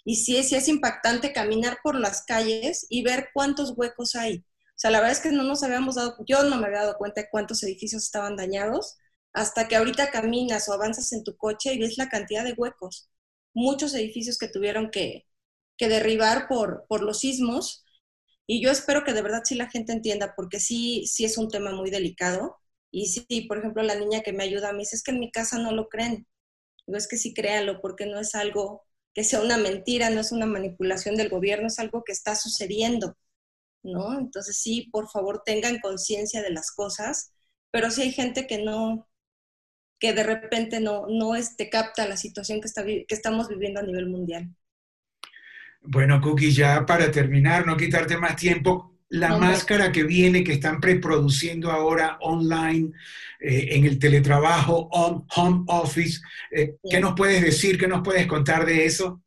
Y 0.04 0.16
sí, 0.16 0.42
sí 0.44 0.54
es 0.56 0.68
impactante 0.68 1.32
caminar 1.32 1.78
por 1.82 1.94
las 1.98 2.22
calles 2.24 2.86
y 2.88 3.02
ver 3.02 3.28
cuántos 3.34 3.72
huecos 3.76 4.14
hay. 4.14 4.38
O 4.38 4.78
sea, 4.80 4.90
la 4.90 4.98
verdad 5.00 5.12
es 5.16 5.20
que 5.20 5.30
no 5.32 5.42
nos 5.42 5.62
habíamos 5.62 5.96
dado, 5.96 6.16
yo 6.26 6.42
no 6.44 6.56
me 6.56 6.66
había 6.66 6.80
dado 6.80 6.96
cuenta 6.98 7.20
de 7.22 7.28
cuántos 7.30 7.62
edificios 7.62 8.02
estaban 8.04 8.36
dañados, 8.36 8.96
hasta 9.32 9.68
que 9.68 9.76
ahorita 9.76 10.10
caminas 10.10 10.68
o 10.68 10.72
avanzas 10.72 11.12
en 11.12 11.22
tu 11.24 11.36
coche 11.36 11.74
y 11.74 11.78
ves 11.78 11.98
la 11.98 12.08
cantidad 12.08 12.44
de 12.44 12.54
huecos. 12.54 13.10
Muchos 13.54 13.94
edificios 13.94 14.38
que 14.38 14.48
tuvieron 14.48 14.90
que, 14.90 15.26
que 15.76 15.88
derribar 15.88 16.48
por, 16.48 16.86
por 16.88 17.02
los 17.02 17.20
sismos 17.20 17.84
y 18.50 18.60
yo 18.60 18.72
espero 18.72 19.04
que 19.04 19.12
de 19.12 19.22
verdad 19.22 19.42
sí 19.44 19.54
la 19.54 19.70
gente 19.70 19.92
entienda, 19.92 20.34
porque 20.36 20.58
sí, 20.58 21.06
sí 21.06 21.24
es 21.24 21.38
un 21.38 21.48
tema 21.50 21.70
muy 21.72 21.88
delicado. 21.90 22.56
Y 22.90 23.06
sí, 23.06 23.42
por 23.42 23.58
ejemplo, 23.58 23.80
la 23.84 23.94
niña 23.94 24.22
que 24.22 24.32
me 24.32 24.42
ayuda 24.42 24.70
a 24.70 24.72
mí 24.72 24.80
dice, 24.80 24.96
es 24.96 25.04
que 25.04 25.12
en 25.12 25.20
mi 25.20 25.30
casa 25.30 25.58
no 25.58 25.70
lo 25.72 25.88
creen. 25.88 26.26
Digo, 26.86 26.98
es 26.98 27.08
que 27.08 27.16
sí 27.16 27.34
créanlo, 27.34 27.80
porque 27.80 28.06
no 28.06 28.18
es 28.20 28.34
algo 28.34 28.84
que 29.14 29.24
sea 29.24 29.40
una 29.42 29.56
mentira, 29.56 30.10
no 30.10 30.20
es 30.20 30.32
una 30.32 30.46
manipulación 30.46 31.14
del 31.16 31.28
gobierno, 31.28 31.68
es 31.68 31.78
algo 31.78 32.02
que 32.04 32.12
está 32.12 32.34
sucediendo, 32.36 33.16
¿no? 33.84 34.18
Entonces 34.18 34.58
sí, 34.58 34.88
por 34.92 35.10
favor, 35.10 35.42
tengan 35.44 35.80
conciencia 35.80 36.42
de 36.42 36.50
las 36.50 36.72
cosas, 36.72 37.32
pero 37.70 37.90
sí 37.90 38.02
hay 38.02 38.12
gente 38.12 38.46
que 38.48 38.58
no, 38.58 39.08
que 40.00 40.12
de 40.14 40.24
repente 40.24 40.80
no, 40.80 41.06
no 41.08 41.36
este, 41.36 41.70
capta 41.70 42.08
la 42.08 42.16
situación 42.16 42.60
que, 42.60 42.68
está, 42.68 42.84
que 42.84 43.06
estamos 43.10 43.48
viviendo 43.48 43.80
a 43.80 43.84
nivel 43.84 44.08
mundial. 44.08 44.50
Bueno, 45.82 46.20
Cookie, 46.20 46.52
ya 46.52 46.84
para 46.84 47.10
terminar, 47.10 47.66
no 47.66 47.76
quitarte 47.76 48.16
más 48.16 48.36
tiempo, 48.36 48.90
la 49.08 49.36
máscara 49.36 49.90
que 49.90 50.04
viene, 50.04 50.44
que 50.44 50.52
están 50.52 50.80
preproduciendo 50.80 51.70
ahora 51.70 52.16
online, 52.20 52.92
eh, 53.40 53.68
en 53.70 53.84
el 53.84 53.98
teletrabajo, 53.98 54.88
on, 54.92 55.26
home 55.34 55.64
office, 55.66 56.20
eh, 56.52 56.76
¿qué 56.88 57.00
nos 57.00 57.14
puedes 57.14 57.42
decir? 57.42 57.78
¿Qué 57.78 57.88
nos 57.88 58.02
puedes 58.02 58.26
contar 58.26 58.66
de 58.66 58.84
eso? 58.84 59.22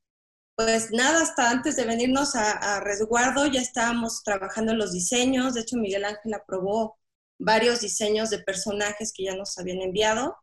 Pues 0.56 0.92
nada, 0.92 1.24
hasta 1.24 1.50
antes 1.50 1.76
de 1.76 1.86
venirnos 1.86 2.36
a, 2.36 2.80
resguardo 2.80 3.48
ya 3.48 3.60
estábamos 3.60 4.24
trabajando 4.24 4.72
en 4.72 4.78
los 4.78 4.94
diseños. 4.94 5.56
De 5.56 5.62
hecho, 5.62 5.78
Miguel 5.78 6.06
Ángel 6.06 6.34
aprobó 6.36 7.00
varios 7.40 7.82
diseños 7.82 8.30
de 8.30 8.40
personajes 8.40 9.12
que 9.14 9.24
ya 9.26 9.36
nos 9.36 9.58
habían 9.58 9.82
enviado. 9.82 10.38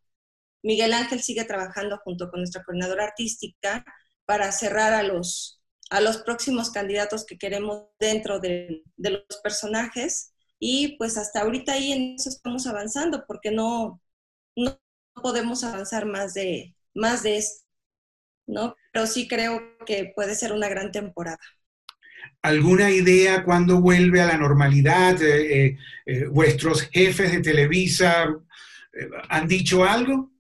Miguel 0.62 0.93
Ángel 0.93 1.23
sigue 1.23 1.45
trabajando 1.45 1.99
junto 2.05 2.29
con 2.29 2.40
nuestra 2.40 2.64
coordinadora 2.64 3.05
artística 3.05 3.85
para 4.26 4.50
cerrar 4.50 4.93
a 4.93 5.05
los 5.05 5.60
a 5.90 6.00
los 6.00 6.18
próximos 6.18 6.70
candidatos 6.70 7.26
que 7.26 7.37
queremos 7.37 7.85
dentro 7.99 8.38
de, 8.38 8.82
los 8.97 9.23
personajes 9.42 10.32
y 10.59 10.97
pues 10.97 11.16
hasta 11.16 11.40
ahorita 11.40 11.73
ahí 11.73 11.92
en 11.92 12.14
eso 12.14 12.28
estamos 12.28 12.66
avanzando 12.66 13.25
porque 13.26 13.50
no, 13.50 14.00
no 14.56 14.80
podemos 15.14 15.64
avanzar 15.64 16.06
más 16.06 16.35
de, 16.35 16.75
más 16.94 17.25
de 17.25 17.38
esto, 17.38 17.66
¿no? 18.47 18.76
Pero 18.92 19.06
sí 19.06 19.26
creo 19.26 19.61
que 19.85 20.12
puede 20.14 20.35
ser 20.35 20.52
una 20.52 20.68
gran 20.68 20.92
temporada. 20.92 21.38
¿Alguna 22.42 22.90
idea 22.90 23.44
cuándo 23.44 23.80
vuelve 23.80 24.20
a 24.20 24.26
la 24.26 24.37
normalidad? 24.37 25.20
Eh, 25.23 25.76
eh, 26.06 26.26
¿Vuestros 26.26 26.82
jefes 26.82 27.32
de 27.32 27.40
Televisa 27.40 28.28
han 29.28 29.49
dicho 29.49 29.85
algo? 29.85 30.30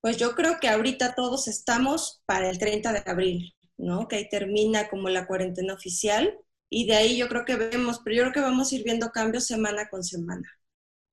Pues 0.00 0.18
yo 0.18 0.34
creo 0.34 0.58
que 0.60 0.68
ahorita 0.68 1.14
todos 1.14 1.48
estamos 1.48 2.22
para 2.26 2.48
el 2.48 2.58
30 2.58 2.92
de 2.92 3.02
abril, 3.10 3.55
¿no? 3.78 4.08
Que 4.08 4.16
ahí 4.16 4.28
termina 4.28 4.88
como 4.88 5.08
la 5.08 5.26
cuarentena 5.26 5.74
oficial 5.74 6.38
y 6.68 6.86
de 6.86 6.96
ahí 6.96 7.16
yo 7.16 7.28
creo 7.28 7.44
que 7.44 7.56
vemos, 7.56 8.00
pero 8.04 8.16
yo 8.16 8.22
creo 8.24 8.32
que 8.32 8.40
vamos 8.40 8.72
a 8.72 8.74
ir 8.74 8.84
viendo 8.84 9.10
cambios 9.10 9.46
semana 9.46 9.88
con 9.88 10.02
semana. 10.02 10.50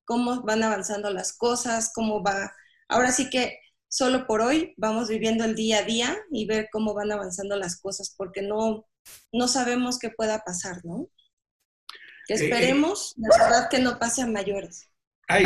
Cómo 0.06 0.42
van 0.42 0.64
avanzando 0.64 1.10
las 1.12 1.34
cosas, 1.38 1.92
cómo 1.94 2.24
va. 2.24 2.52
Ahora 2.90 3.12
sí 3.12 3.30
que 3.30 3.60
solo 3.88 4.26
por 4.26 4.42
hoy 4.42 4.74
vamos 4.78 5.08
viviendo 5.10 5.46
el 5.46 5.56
día 5.56 5.80
a 5.80 5.84
día 5.84 6.18
y 6.32 6.46
ver 6.48 6.70
cómo 6.72 6.94
van 6.94 7.12
avanzando 7.12 7.56
las 7.56 7.80
cosas, 7.80 8.14
porque 8.18 8.42
no, 8.42 8.88
no 9.32 9.48
sabemos 9.48 10.00
qué 10.00 10.10
pueda 10.10 10.40
pasar, 10.40 10.84
¿no? 10.84 11.08
Que 12.28 12.34
eh, 12.34 12.38
eh. 12.38 12.44
esperemos, 12.46 13.14
la 13.18 13.30
verdad, 13.38 13.70
que 13.70 13.80
no 13.80 14.00
pase 14.00 14.24
a 14.24 14.28
mayores. 14.28 14.90
Ay, 15.28 15.46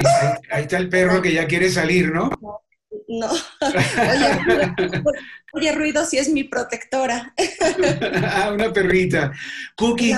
ahí, 0.49 0.63
está 0.63 0.77
el 0.77 0.89
perro 0.89 1.21
que 1.21 1.33
ya 1.33 1.45
quiere 1.45 1.69
salir, 1.69 2.11
¿no? 2.11 2.29
No. 2.41 2.61
Oye, 5.53 5.71
ruido 5.73 6.05
si 6.05 6.17
es 6.17 6.29
mi 6.29 6.43
protectora. 6.43 7.33
ah, 8.23 8.51
una 8.53 8.71
perrita. 8.71 9.31
Cookie, 9.75 10.13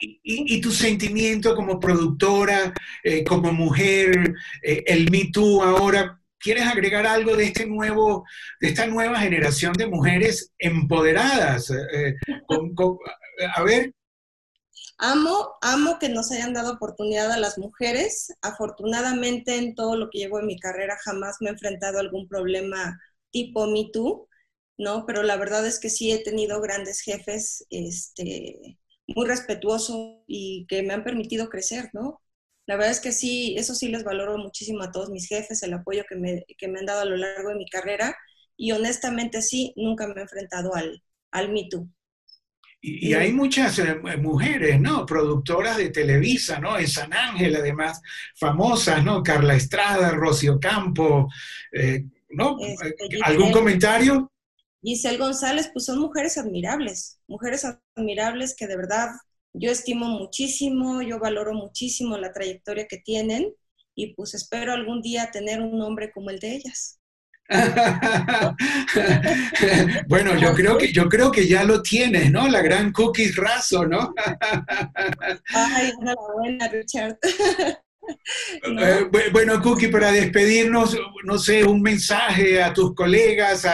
Y, 0.00 0.60
tu 0.60 0.70
sentimiento 0.70 1.54
como 1.54 1.80
productora, 1.80 2.72
eh, 3.02 3.24
como 3.24 3.52
mujer, 3.52 4.34
el 4.62 5.10
Me 5.10 5.30
Too 5.32 5.62
ahora, 5.62 6.20
¿Quieres 6.40 6.66
agregar 6.66 7.06
algo 7.06 7.36
de 7.36 7.44
este 7.44 7.66
nuevo, 7.66 8.24
de 8.60 8.68
esta 8.68 8.86
nueva 8.86 9.20
generación 9.20 9.74
de 9.74 9.86
mujeres 9.86 10.52
empoderadas? 10.58 11.70
Eh, 11.70 12.16
eh, 12.26 13.46
a 13.54 13.62
ver. 13.62 13.92
Amo, 14.98 15.56
amo 15.62 15.98
que 15.98 16.08
nos 16.08 16.30
hayan 16.30 16.52
dado 16.52 16.74
oportunidad 16.74 17.32
a 17.32 17.38
las 17.38 17.58
mujeres. 17.58 18.32
Afortunadamente 18.42 19.56
en 19.56 19.74
todo 19.74 19.96
lo 19.96 20.10
que 20.10 20.18
llevo 20.18 20.38
en 20.40 20.46
mi 20.46 20.58
carrera 20.58 20.98
jamás 21.04 21.36
me 21.40 21.48
he 21.48 21.52
enfrentado 21.52 21.98
a 21.98 22.00
algún 22.02 22.28
problema 22.28 22.98
tipo 23.30 23.66
Me 23.66 23.90
¿no? 24.78 25.06
Pero 25.06 25.22
la 25.22 25.36
verdad 25.36 25.66
es 25.66 25.78
que 25.78 25.90
sí 25.90 26.10
he 26.12 26.22
tenido 26.22 26.60
grandes 26.60 27.00
jefes, 27.02 27.66
este, 27.70 28.78
muy 29.06 29.26
respetuosos 29.26 30.18
y 30.26 30.66
que 30.68 30.82
me 30.82 30.94
han 30.94 31.04
permitido 31.04 31.48
crecer, 31.48 31.90
¿no? 31.92 32.20
La 32.66 32.76
verdad 32.76 32.92
es 32.92 33.00
que 33.00 33.12
sí, 33.12 33.56
eso 33.58 33.74
sí 33.74 33.88
les 33.88 34.04
valoro 34.04 34.38
muchísimo 34.38 34.82
a 34.82 34.92
todos 34.92 35.10
mis 35.10 35.26
jefes, 35.28 35.62
el 35.62 35.74
apoyo 35.74 36.04
que 36.08 36.16
me, 36.16 36.44
han 36.78 36.86
dado 36.86 37.00
a 37.02 37.04
lo 37.04 37.16
largo 37.16 37.50
de 37.50 37.56
mi 37.56 37.66
carrera 37.68 38.16
y 38.56 38.72
honestamente 38.72 39.42
sí, 39.42 39.72
nunca 39.76 40.06
me 40.06 40.14
he 40.20 40.22
enfrentado 40.22 40.74
al, 40.74 41.02
al 41.32 41.52
Me. 41.52 41.68
Y, 42.82 43.12
hay 43.12 43.32
muchas 43.32 43.78
eh, 43.78 43.94
mujeres, 44.18 44.80
¿no? 44.80 45.04
Productoras 45.04 45.76
de 45.76 45.90
Televisa, 45.90 46.58
¿no? 46.58 46.78
En 46.78 46.88
San 46.88 47.12
Ángel, 47.12 47.56
además, 47.56 48.00
famosas, 48.36 49.04
¿no? 49.04 49.22
Carla 49.22 49.54
Estrada, 49.54 50.12
Rocío 50.12 50.58
Campo, 50.58 51.28
eh, 51.72 52.04
¿no? 52.30 52.56
Este, 52.58 52.94
¿Algún 53.22 53.52
comentario? 53.52 54.32
Giselle 54.82 55.18
González, 55.18 55.70
pues 55.72 55.84
son 55.84 55.98
mujeres 55.98 56.38
admirables, 56.38 57.18
mujeres 57.28 57.66
admirables 57.96 58.56
que 58.56 58.66
de 58.66 58.76
verdad 58.76 59.08
yo 59.52 59.70
estimo 59.70 60.06
muchísimo, 60.06 61.02
yo 61.02 61.18
valoro 61.18 61.52
muchísimo 61.52 62.16
la 62.16 62.32
trayectoria 62.32 62.86
que 62.86 62.98
tienen 62.98 63.52
y 63.94 64.14
pues 64.14 64.34
espero 64.34 64.72
algún 64.72 65.02
día 65.02 65.30
tener 65.30 65.60
un 65.60 65.76
nombre 65.76 66.10
como 66.12 66.30
el 66.30 66.38
de 66.38 66.54
ellas. 66.56 66.99
bueno, 70.08 70.38
yo 70.38 70.54
creo 70.54 70.78
que 70.78 70.92
yo 70.92 71.08
creo 71.08 71.32
que 71.32 71.48
ya 71.48 71.64
lo 71.64 71.82
tienes, 71.82 72.30
¿no? 72.30 72.46
La 72.48 72.62
gran 72.62 72.92
Cookies 72.92 73.34
Razo, 73.36 73.86
¿no? 73.86 74.14
Ay, 75.54 75.92
enhorabuena, 76.00 76.68
Richard. 76.68 77.18
Eh, 78.80 79.08
bueno, 79.30 79.62
Cookie, 79.62 79.88
para 79.88 80.10
despedirnos, 80.10 80.96
no 81.24 81.38
sé, 81.38 81.64
un 81.64 81.80
mensaje 81.80 82.60
a 82.60 82.72
tus 82.72 82.92
colegas, 82.94 83.64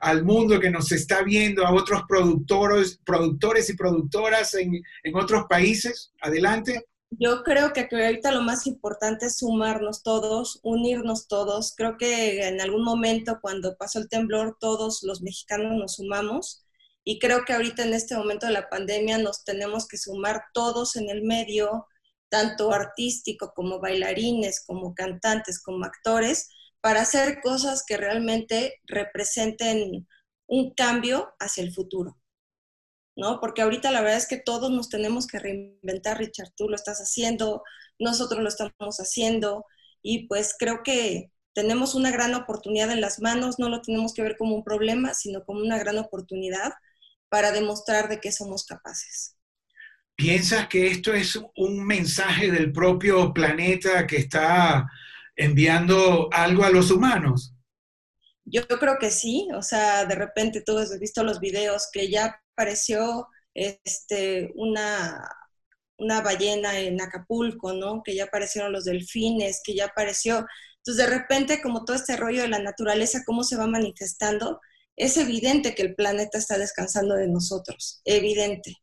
al 0.00 0.24
mundo 0.24 0.58
que 0.58 0.70
nos 0.70 0.90
está 0.90 1.22
viendo, 1.22 1.64
a 1.64 1.72
otros 1.72 2.02
productores, 2.08 2.98
productores 3.04 3.70
y 3.70 3.76
productoras 3.76 4.54
en, 4.54 4.82
otros 5.14 5.44
países. 5.48 6.12
Adelante. 6.20 6.86
Yo 7.18 7.42
creo 7.44 7.72
que 7.72 7.88
ahorita 7.92 8.32
lo 8.32 8.42
más 8.42 8.66
importante 8.66 9.26
es 9.26 9.38
sumarnos 9.38 10.02
todos, 10.02 10.58
unirnos 10.62 11.28
todos. 11.28 11.74
Creo 11.76 11.96
que 11.96 12.46
en 12.48 12.60
algún 12.60 12.82
momento 12.82 13.38
cuando 13.40 13.76
pasó 13.76 13.98
el 14.00 14.08
temblor 14.08 14.56
todos 14.58 15.02
los 15.02 15.22
mexicanos 15.22 15.76
nos 15.76 15.96
sumamos 15.96 16.64
y 17.04 17.18
creo 17.18 17.44
que 17.44 17.52
ahorita 17.52 17.84
en 17.84 17.94
este 17.94 18.16
momento 18.16 18.46
de 18.46 18.52
la 18.52 18.68
pandemia 18.68 19.18
nos 19.18 19.44
tenemos 19.44 19.86
que 19.86 19.98
sumar 19.98 20.44
todos 20.54 20.96
en 20.96 21.08
el 21.10 21.22
medio, 21.22 21.86
tanto 22.30 22.72
artístico 22.72 23.52
como 23.54 23.80
bailarines, 23.80 24.64
como 24.66 24.94
cantantes, 24.94 25.62
como 25.62 25.84
actores, 25.84 26.48
para 26.80 27.02
hacer 27.02 27.40
cosas 27.42 27.84
que 27.86 27.96
realmente 27.96 28.80
representen 28.86 30.08
un 30.46 30.74
cambio 30.74 31.34
hacia 31.38 31.62
el 31.62 31.72
futuro. 31.72 32.18
¿No? 33.16 33.40
Porque 33.40 33.62
ahorita 33.62 33.90
la 33.90 34.00
verdad 34.00 34.18
es 34.18 34.26
que 34.26 34.38
todos 34.38 34.70
nos 34.70 34.88
tenemos 34.88 35.26
que 35.26 35.38
reinventar, 35.38 36.18
Richard, 36.18 36.50
tú 36.56 36.68
lo 36.68 36.76
estás 36.76 36.98
haciendo, 36.98 37.62
nosotros 37.98 38.42
lo 38.42 38.48
estamos 38.48 38.96
haciendo, 38.98 39.64
y 40.02 40.26
pues 40.26 40.54
creo 40.58 40.82
que 40.84 41.30
tenemos 41.54 41.94
una 41.94 42.10
gran 42.10 42.34
oportunidad 42.34 42.90
en 42.90 43.00
las 43.00 43.20
manos, 43.20 43.58
no 43.58 43.68
lo 43.68 43.80
tenemos 43.80 44.12
que 44.12 44.22
ver 44.22 44.36
como 44.36 44.56
un 44.56 44.64
problema, 44.64 45.14
sino 45.14 45.44
como 45.44 45.60
una 45.60 45.78
gran 45.78 45.98
oportunidad 45.98 46.72
para 47.28 47.52
demostrar 47.52 48.08
de 48.08 48.20
qué 48.20 48.32
somos 48.32 48.66
capaces. 48.66 49.36
¿Piensas 50.16 50.68
que 50.68 50.88
esto 50.88 51.12
es 51.12 51.40
un 51.56 51.84
mensaje 51.84 52.50
del 52.50 52.72
propio 52.72 53.32
planeta 53.32 54.06
que 54.06 54.18
está 54.18 54.88
enviando 55.34 56.28
algo 56.32 56.64
a 56.64 56.70
los 56.70 56.90
humanos? 56.90 57.54
Yo 58.44 58.66
creo 58.66 58.98
que 59.00 59.10
sí, 59.10 59.48
o 59.54 59.62
sea, 59.62 60.04
de 60.04 60.14
repente 60.14 60.60
tú 60.60 60.76
has 60.78 60.98
visto 61.00 61.24
los 61.24 61.40
videos 61.40 61.88
que 61.92 62.10
ya 62.10 62.40
apareció 62.54 63.28
este, 63.54 64.52
una, 64.56 65.28
una 65.98 66.20
ballena 66.22 66.78
en 66.78 67.00
Acapulco, 67.00 67.72
¿no? 67.72 68.02
Que 68.02 68.14
ya 68.14 68.24
aparecieron 68.24 68.72
los 68.72 68.84
delfines, 68.84 69.60
que 69.64 69.74
ya 69.74 69.86
apareció. 69.86 70.46
Entonces, 70.78 71.06
de 71.06 71.18
repente, 71.18 71.62
como 71.62 71.84
todo 71.84 71.96
este 71.96 72.16
rollo 72.16 72.42
de 72.42 72.48
la 72.48 72.58
naturaleza, 72.58 73.22
cómo 73.24 73.44
se 73.44 73.56
va 73.56 73.66
manifestando, 73.66 74.60
es 74.96 75.16
evidente 75.16 75.74
que 75.74 75.82
el 75.82 75.94
planeta 75.94 76.38
está 76.38 76.58
descansando 76.58 77.14
de 77.14 77.28
nosotros, 77.28 78.00
evidente. 78.04 78.76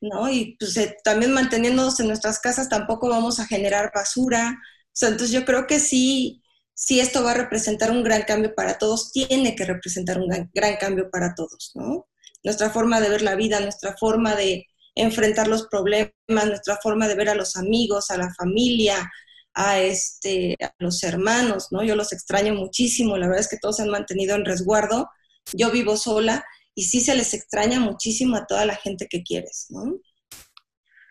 ¿no? 0.00 0.30
Y 0.30 0.56
pues 0.58 0.76
eh, 0.76 0.96
también 1.04 1.32
manteniéndonos 1.32 1.98
en 2.00 2.08
nuestras 2.08 2.38
casas 2.38 2.68
tampoco 2.68 3.08
vamos 3.08 3.40
a 3.40 3.46
generar 3.46 3.92
basura. 3.94 4.58
entonces 5.00 5.30
yo 5.30 5.44
creo 5.44 5.66
que 5.66 5.80
sí, 5.80 6.42
sí 6.74 7.00
esto 7.00 7.22
va 7.24 7.32
a 7.32 7.34
representar 7.34 7.90
un 7.90 8.02
gran 8.04 8.22
cambio 8.22 8.54
para 8.54 8.78
todos, 8.78 9.12
tiene 9.12 9.54
que 9.56 9.64
representar 9.64 10.18
un 10.18 10.28
gran, 10.54 10.76
cambio 10.78 11.10
para 11.10 11.34
todos, 11.34 11.72
¿no? 11.74 12.06
Nuestra 12.46 12.70
forma 12.70 13.00
de 13.00 13.08
ver 13.08 13.22
la 13.22 13.34
vida, 13.34 13.58
nuestra 13.58 13.96
forma 13.96 14.36
de 14.36 14.66
enfrentar 14.94 15.48
los 15.48 15.66
problemas, 15.66 16.12
nuestra 16.28 16.78
forma 16.80 17.08
de 17.08 17.16
ver 17.16 17.28
a 17.28 17.34
los 17.34 17.56
amigos, 17.56 18.12
a 18.12 18.16
la 18.16 18.32
familia, 18.34 19.10
a, 19.52 19.80
este, 19.80 20.56
a 20.62 20.72
los 20.78 21.02
hermanos, 21.02 21.66
¿no? 21.72 21.82
Yo 21.82 21.96
los 21.96 22.12
extraño 22.12 22.54
muchísimo, 22.54 23.16
la 23.16 23.26
verdad 23.26 23.40
es 23.40 23.48
que 23.48 23.58
todos 23.60 23.78
se 23.78 23.82
han 23.82 23.90
mantenido 23.90 24.36
en 24.36 24.44
resguardo, 24.44 25.08
yo 25.54 25.72
vivo 25.72 25.96
sola 25.96 26.44
y 26.72 26.84
sí 26.84 27.00
se 27.00 27.16
les 27.16 27.34
extraña 27.34 27.80
muchísimo 27.80 28.36
a 28.36 28.46
toda 28.46 28.64
la 28.64 28.76
gente 28.76 29.08
que 29.10 29.24
quieres, 29.24 29.66
¿no? 29.70 29.98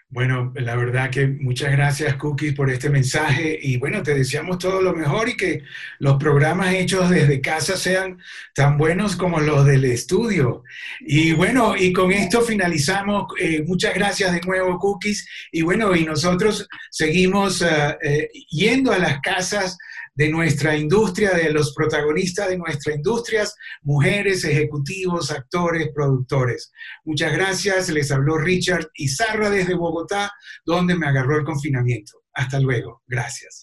Bueno, 0.08 0.54
la 0.56 0.76
verdad 0.76 1.10
que 1.10 1.28
muchas 1.28 1.72
gracias, 1.72 2.16
Cookies, 2.16 2.54
por 2.54 2.70
este 2.70 2.90
mensaje 2.90 3.58
y 3.60 3.78
bueno, 3.78 4.04
te 4.04 4.14
deseamos 4.14 4.60
todo 4.60 4.80
lo 4.82 4.94
mejor 4.94 5.28
y 5.28 5.36
que 5.36 5.64
los 6.00 6.18
programas 6.18 6.74
hechos 6.76 7.10
desde 7.10 7.42
casa 7.42 7.76
sean 7.76 8.20
tan 8.54 8.78
buenos 8.78 9.16
como 9.16 9.40
los 9.40 9.66
del 9.66 9.84
estudio. 9.84 10.64
Y 11.02 11.34
bueno, 11.34 11.76
y 11.76 11.92
con 11.92 12.12
esto 12.12 12.42
finalizamos. 12.42 13.26
Eh, 13.40 13.64
muchas 13.66 13.96
gracias 13.96 14.32
de 14.32 14.42
nuevo, 14.42 14.78
Cookies. 14.78 15.28
Y 15.52 15.64
bueno, 15.64 15.96
y 15.96 16.06
nosotros 16.06 16.68
seguimos 16.92 17.64
eh, 17.64 17.98
eh, 18.04 18.30
yendo 18.50 18.94
a 18.94 19.00
las 19.00 19.20
casas 19.22 19.78
de 20.16 20.30
nuestra 20.30 20.76
industria, 20.76 21.32
de 21.32 21.52
los 21.52 21.74
protagonistas 21.74 22.50
de 22.50 22.58
nuestra 22.58 22.96
industria, 22.96 23.46
mujeres, 23.84 24.44
ejecutivos, 24.46 25.30
actores, 25.30 25.90
productores. 25.94 26.72
Muchas 27.04 27.34
gracias. 27.34 27.90
Les 27.90 28.12
habló 28.12 28.38
Richard 28.38 28.90
Izarra 28.96 29.50
desde 29.50 29.76
Bogotá, 29.76 30.32
donde 30.66 30.96
me 30.96 31.08
agarró 31.08 31.38
el 31.38 31.46
confinamiento. 31.46 32.14
Hasta 32.34 32.60
luego. 32.60 33.02
Gracias. 33.08 33.54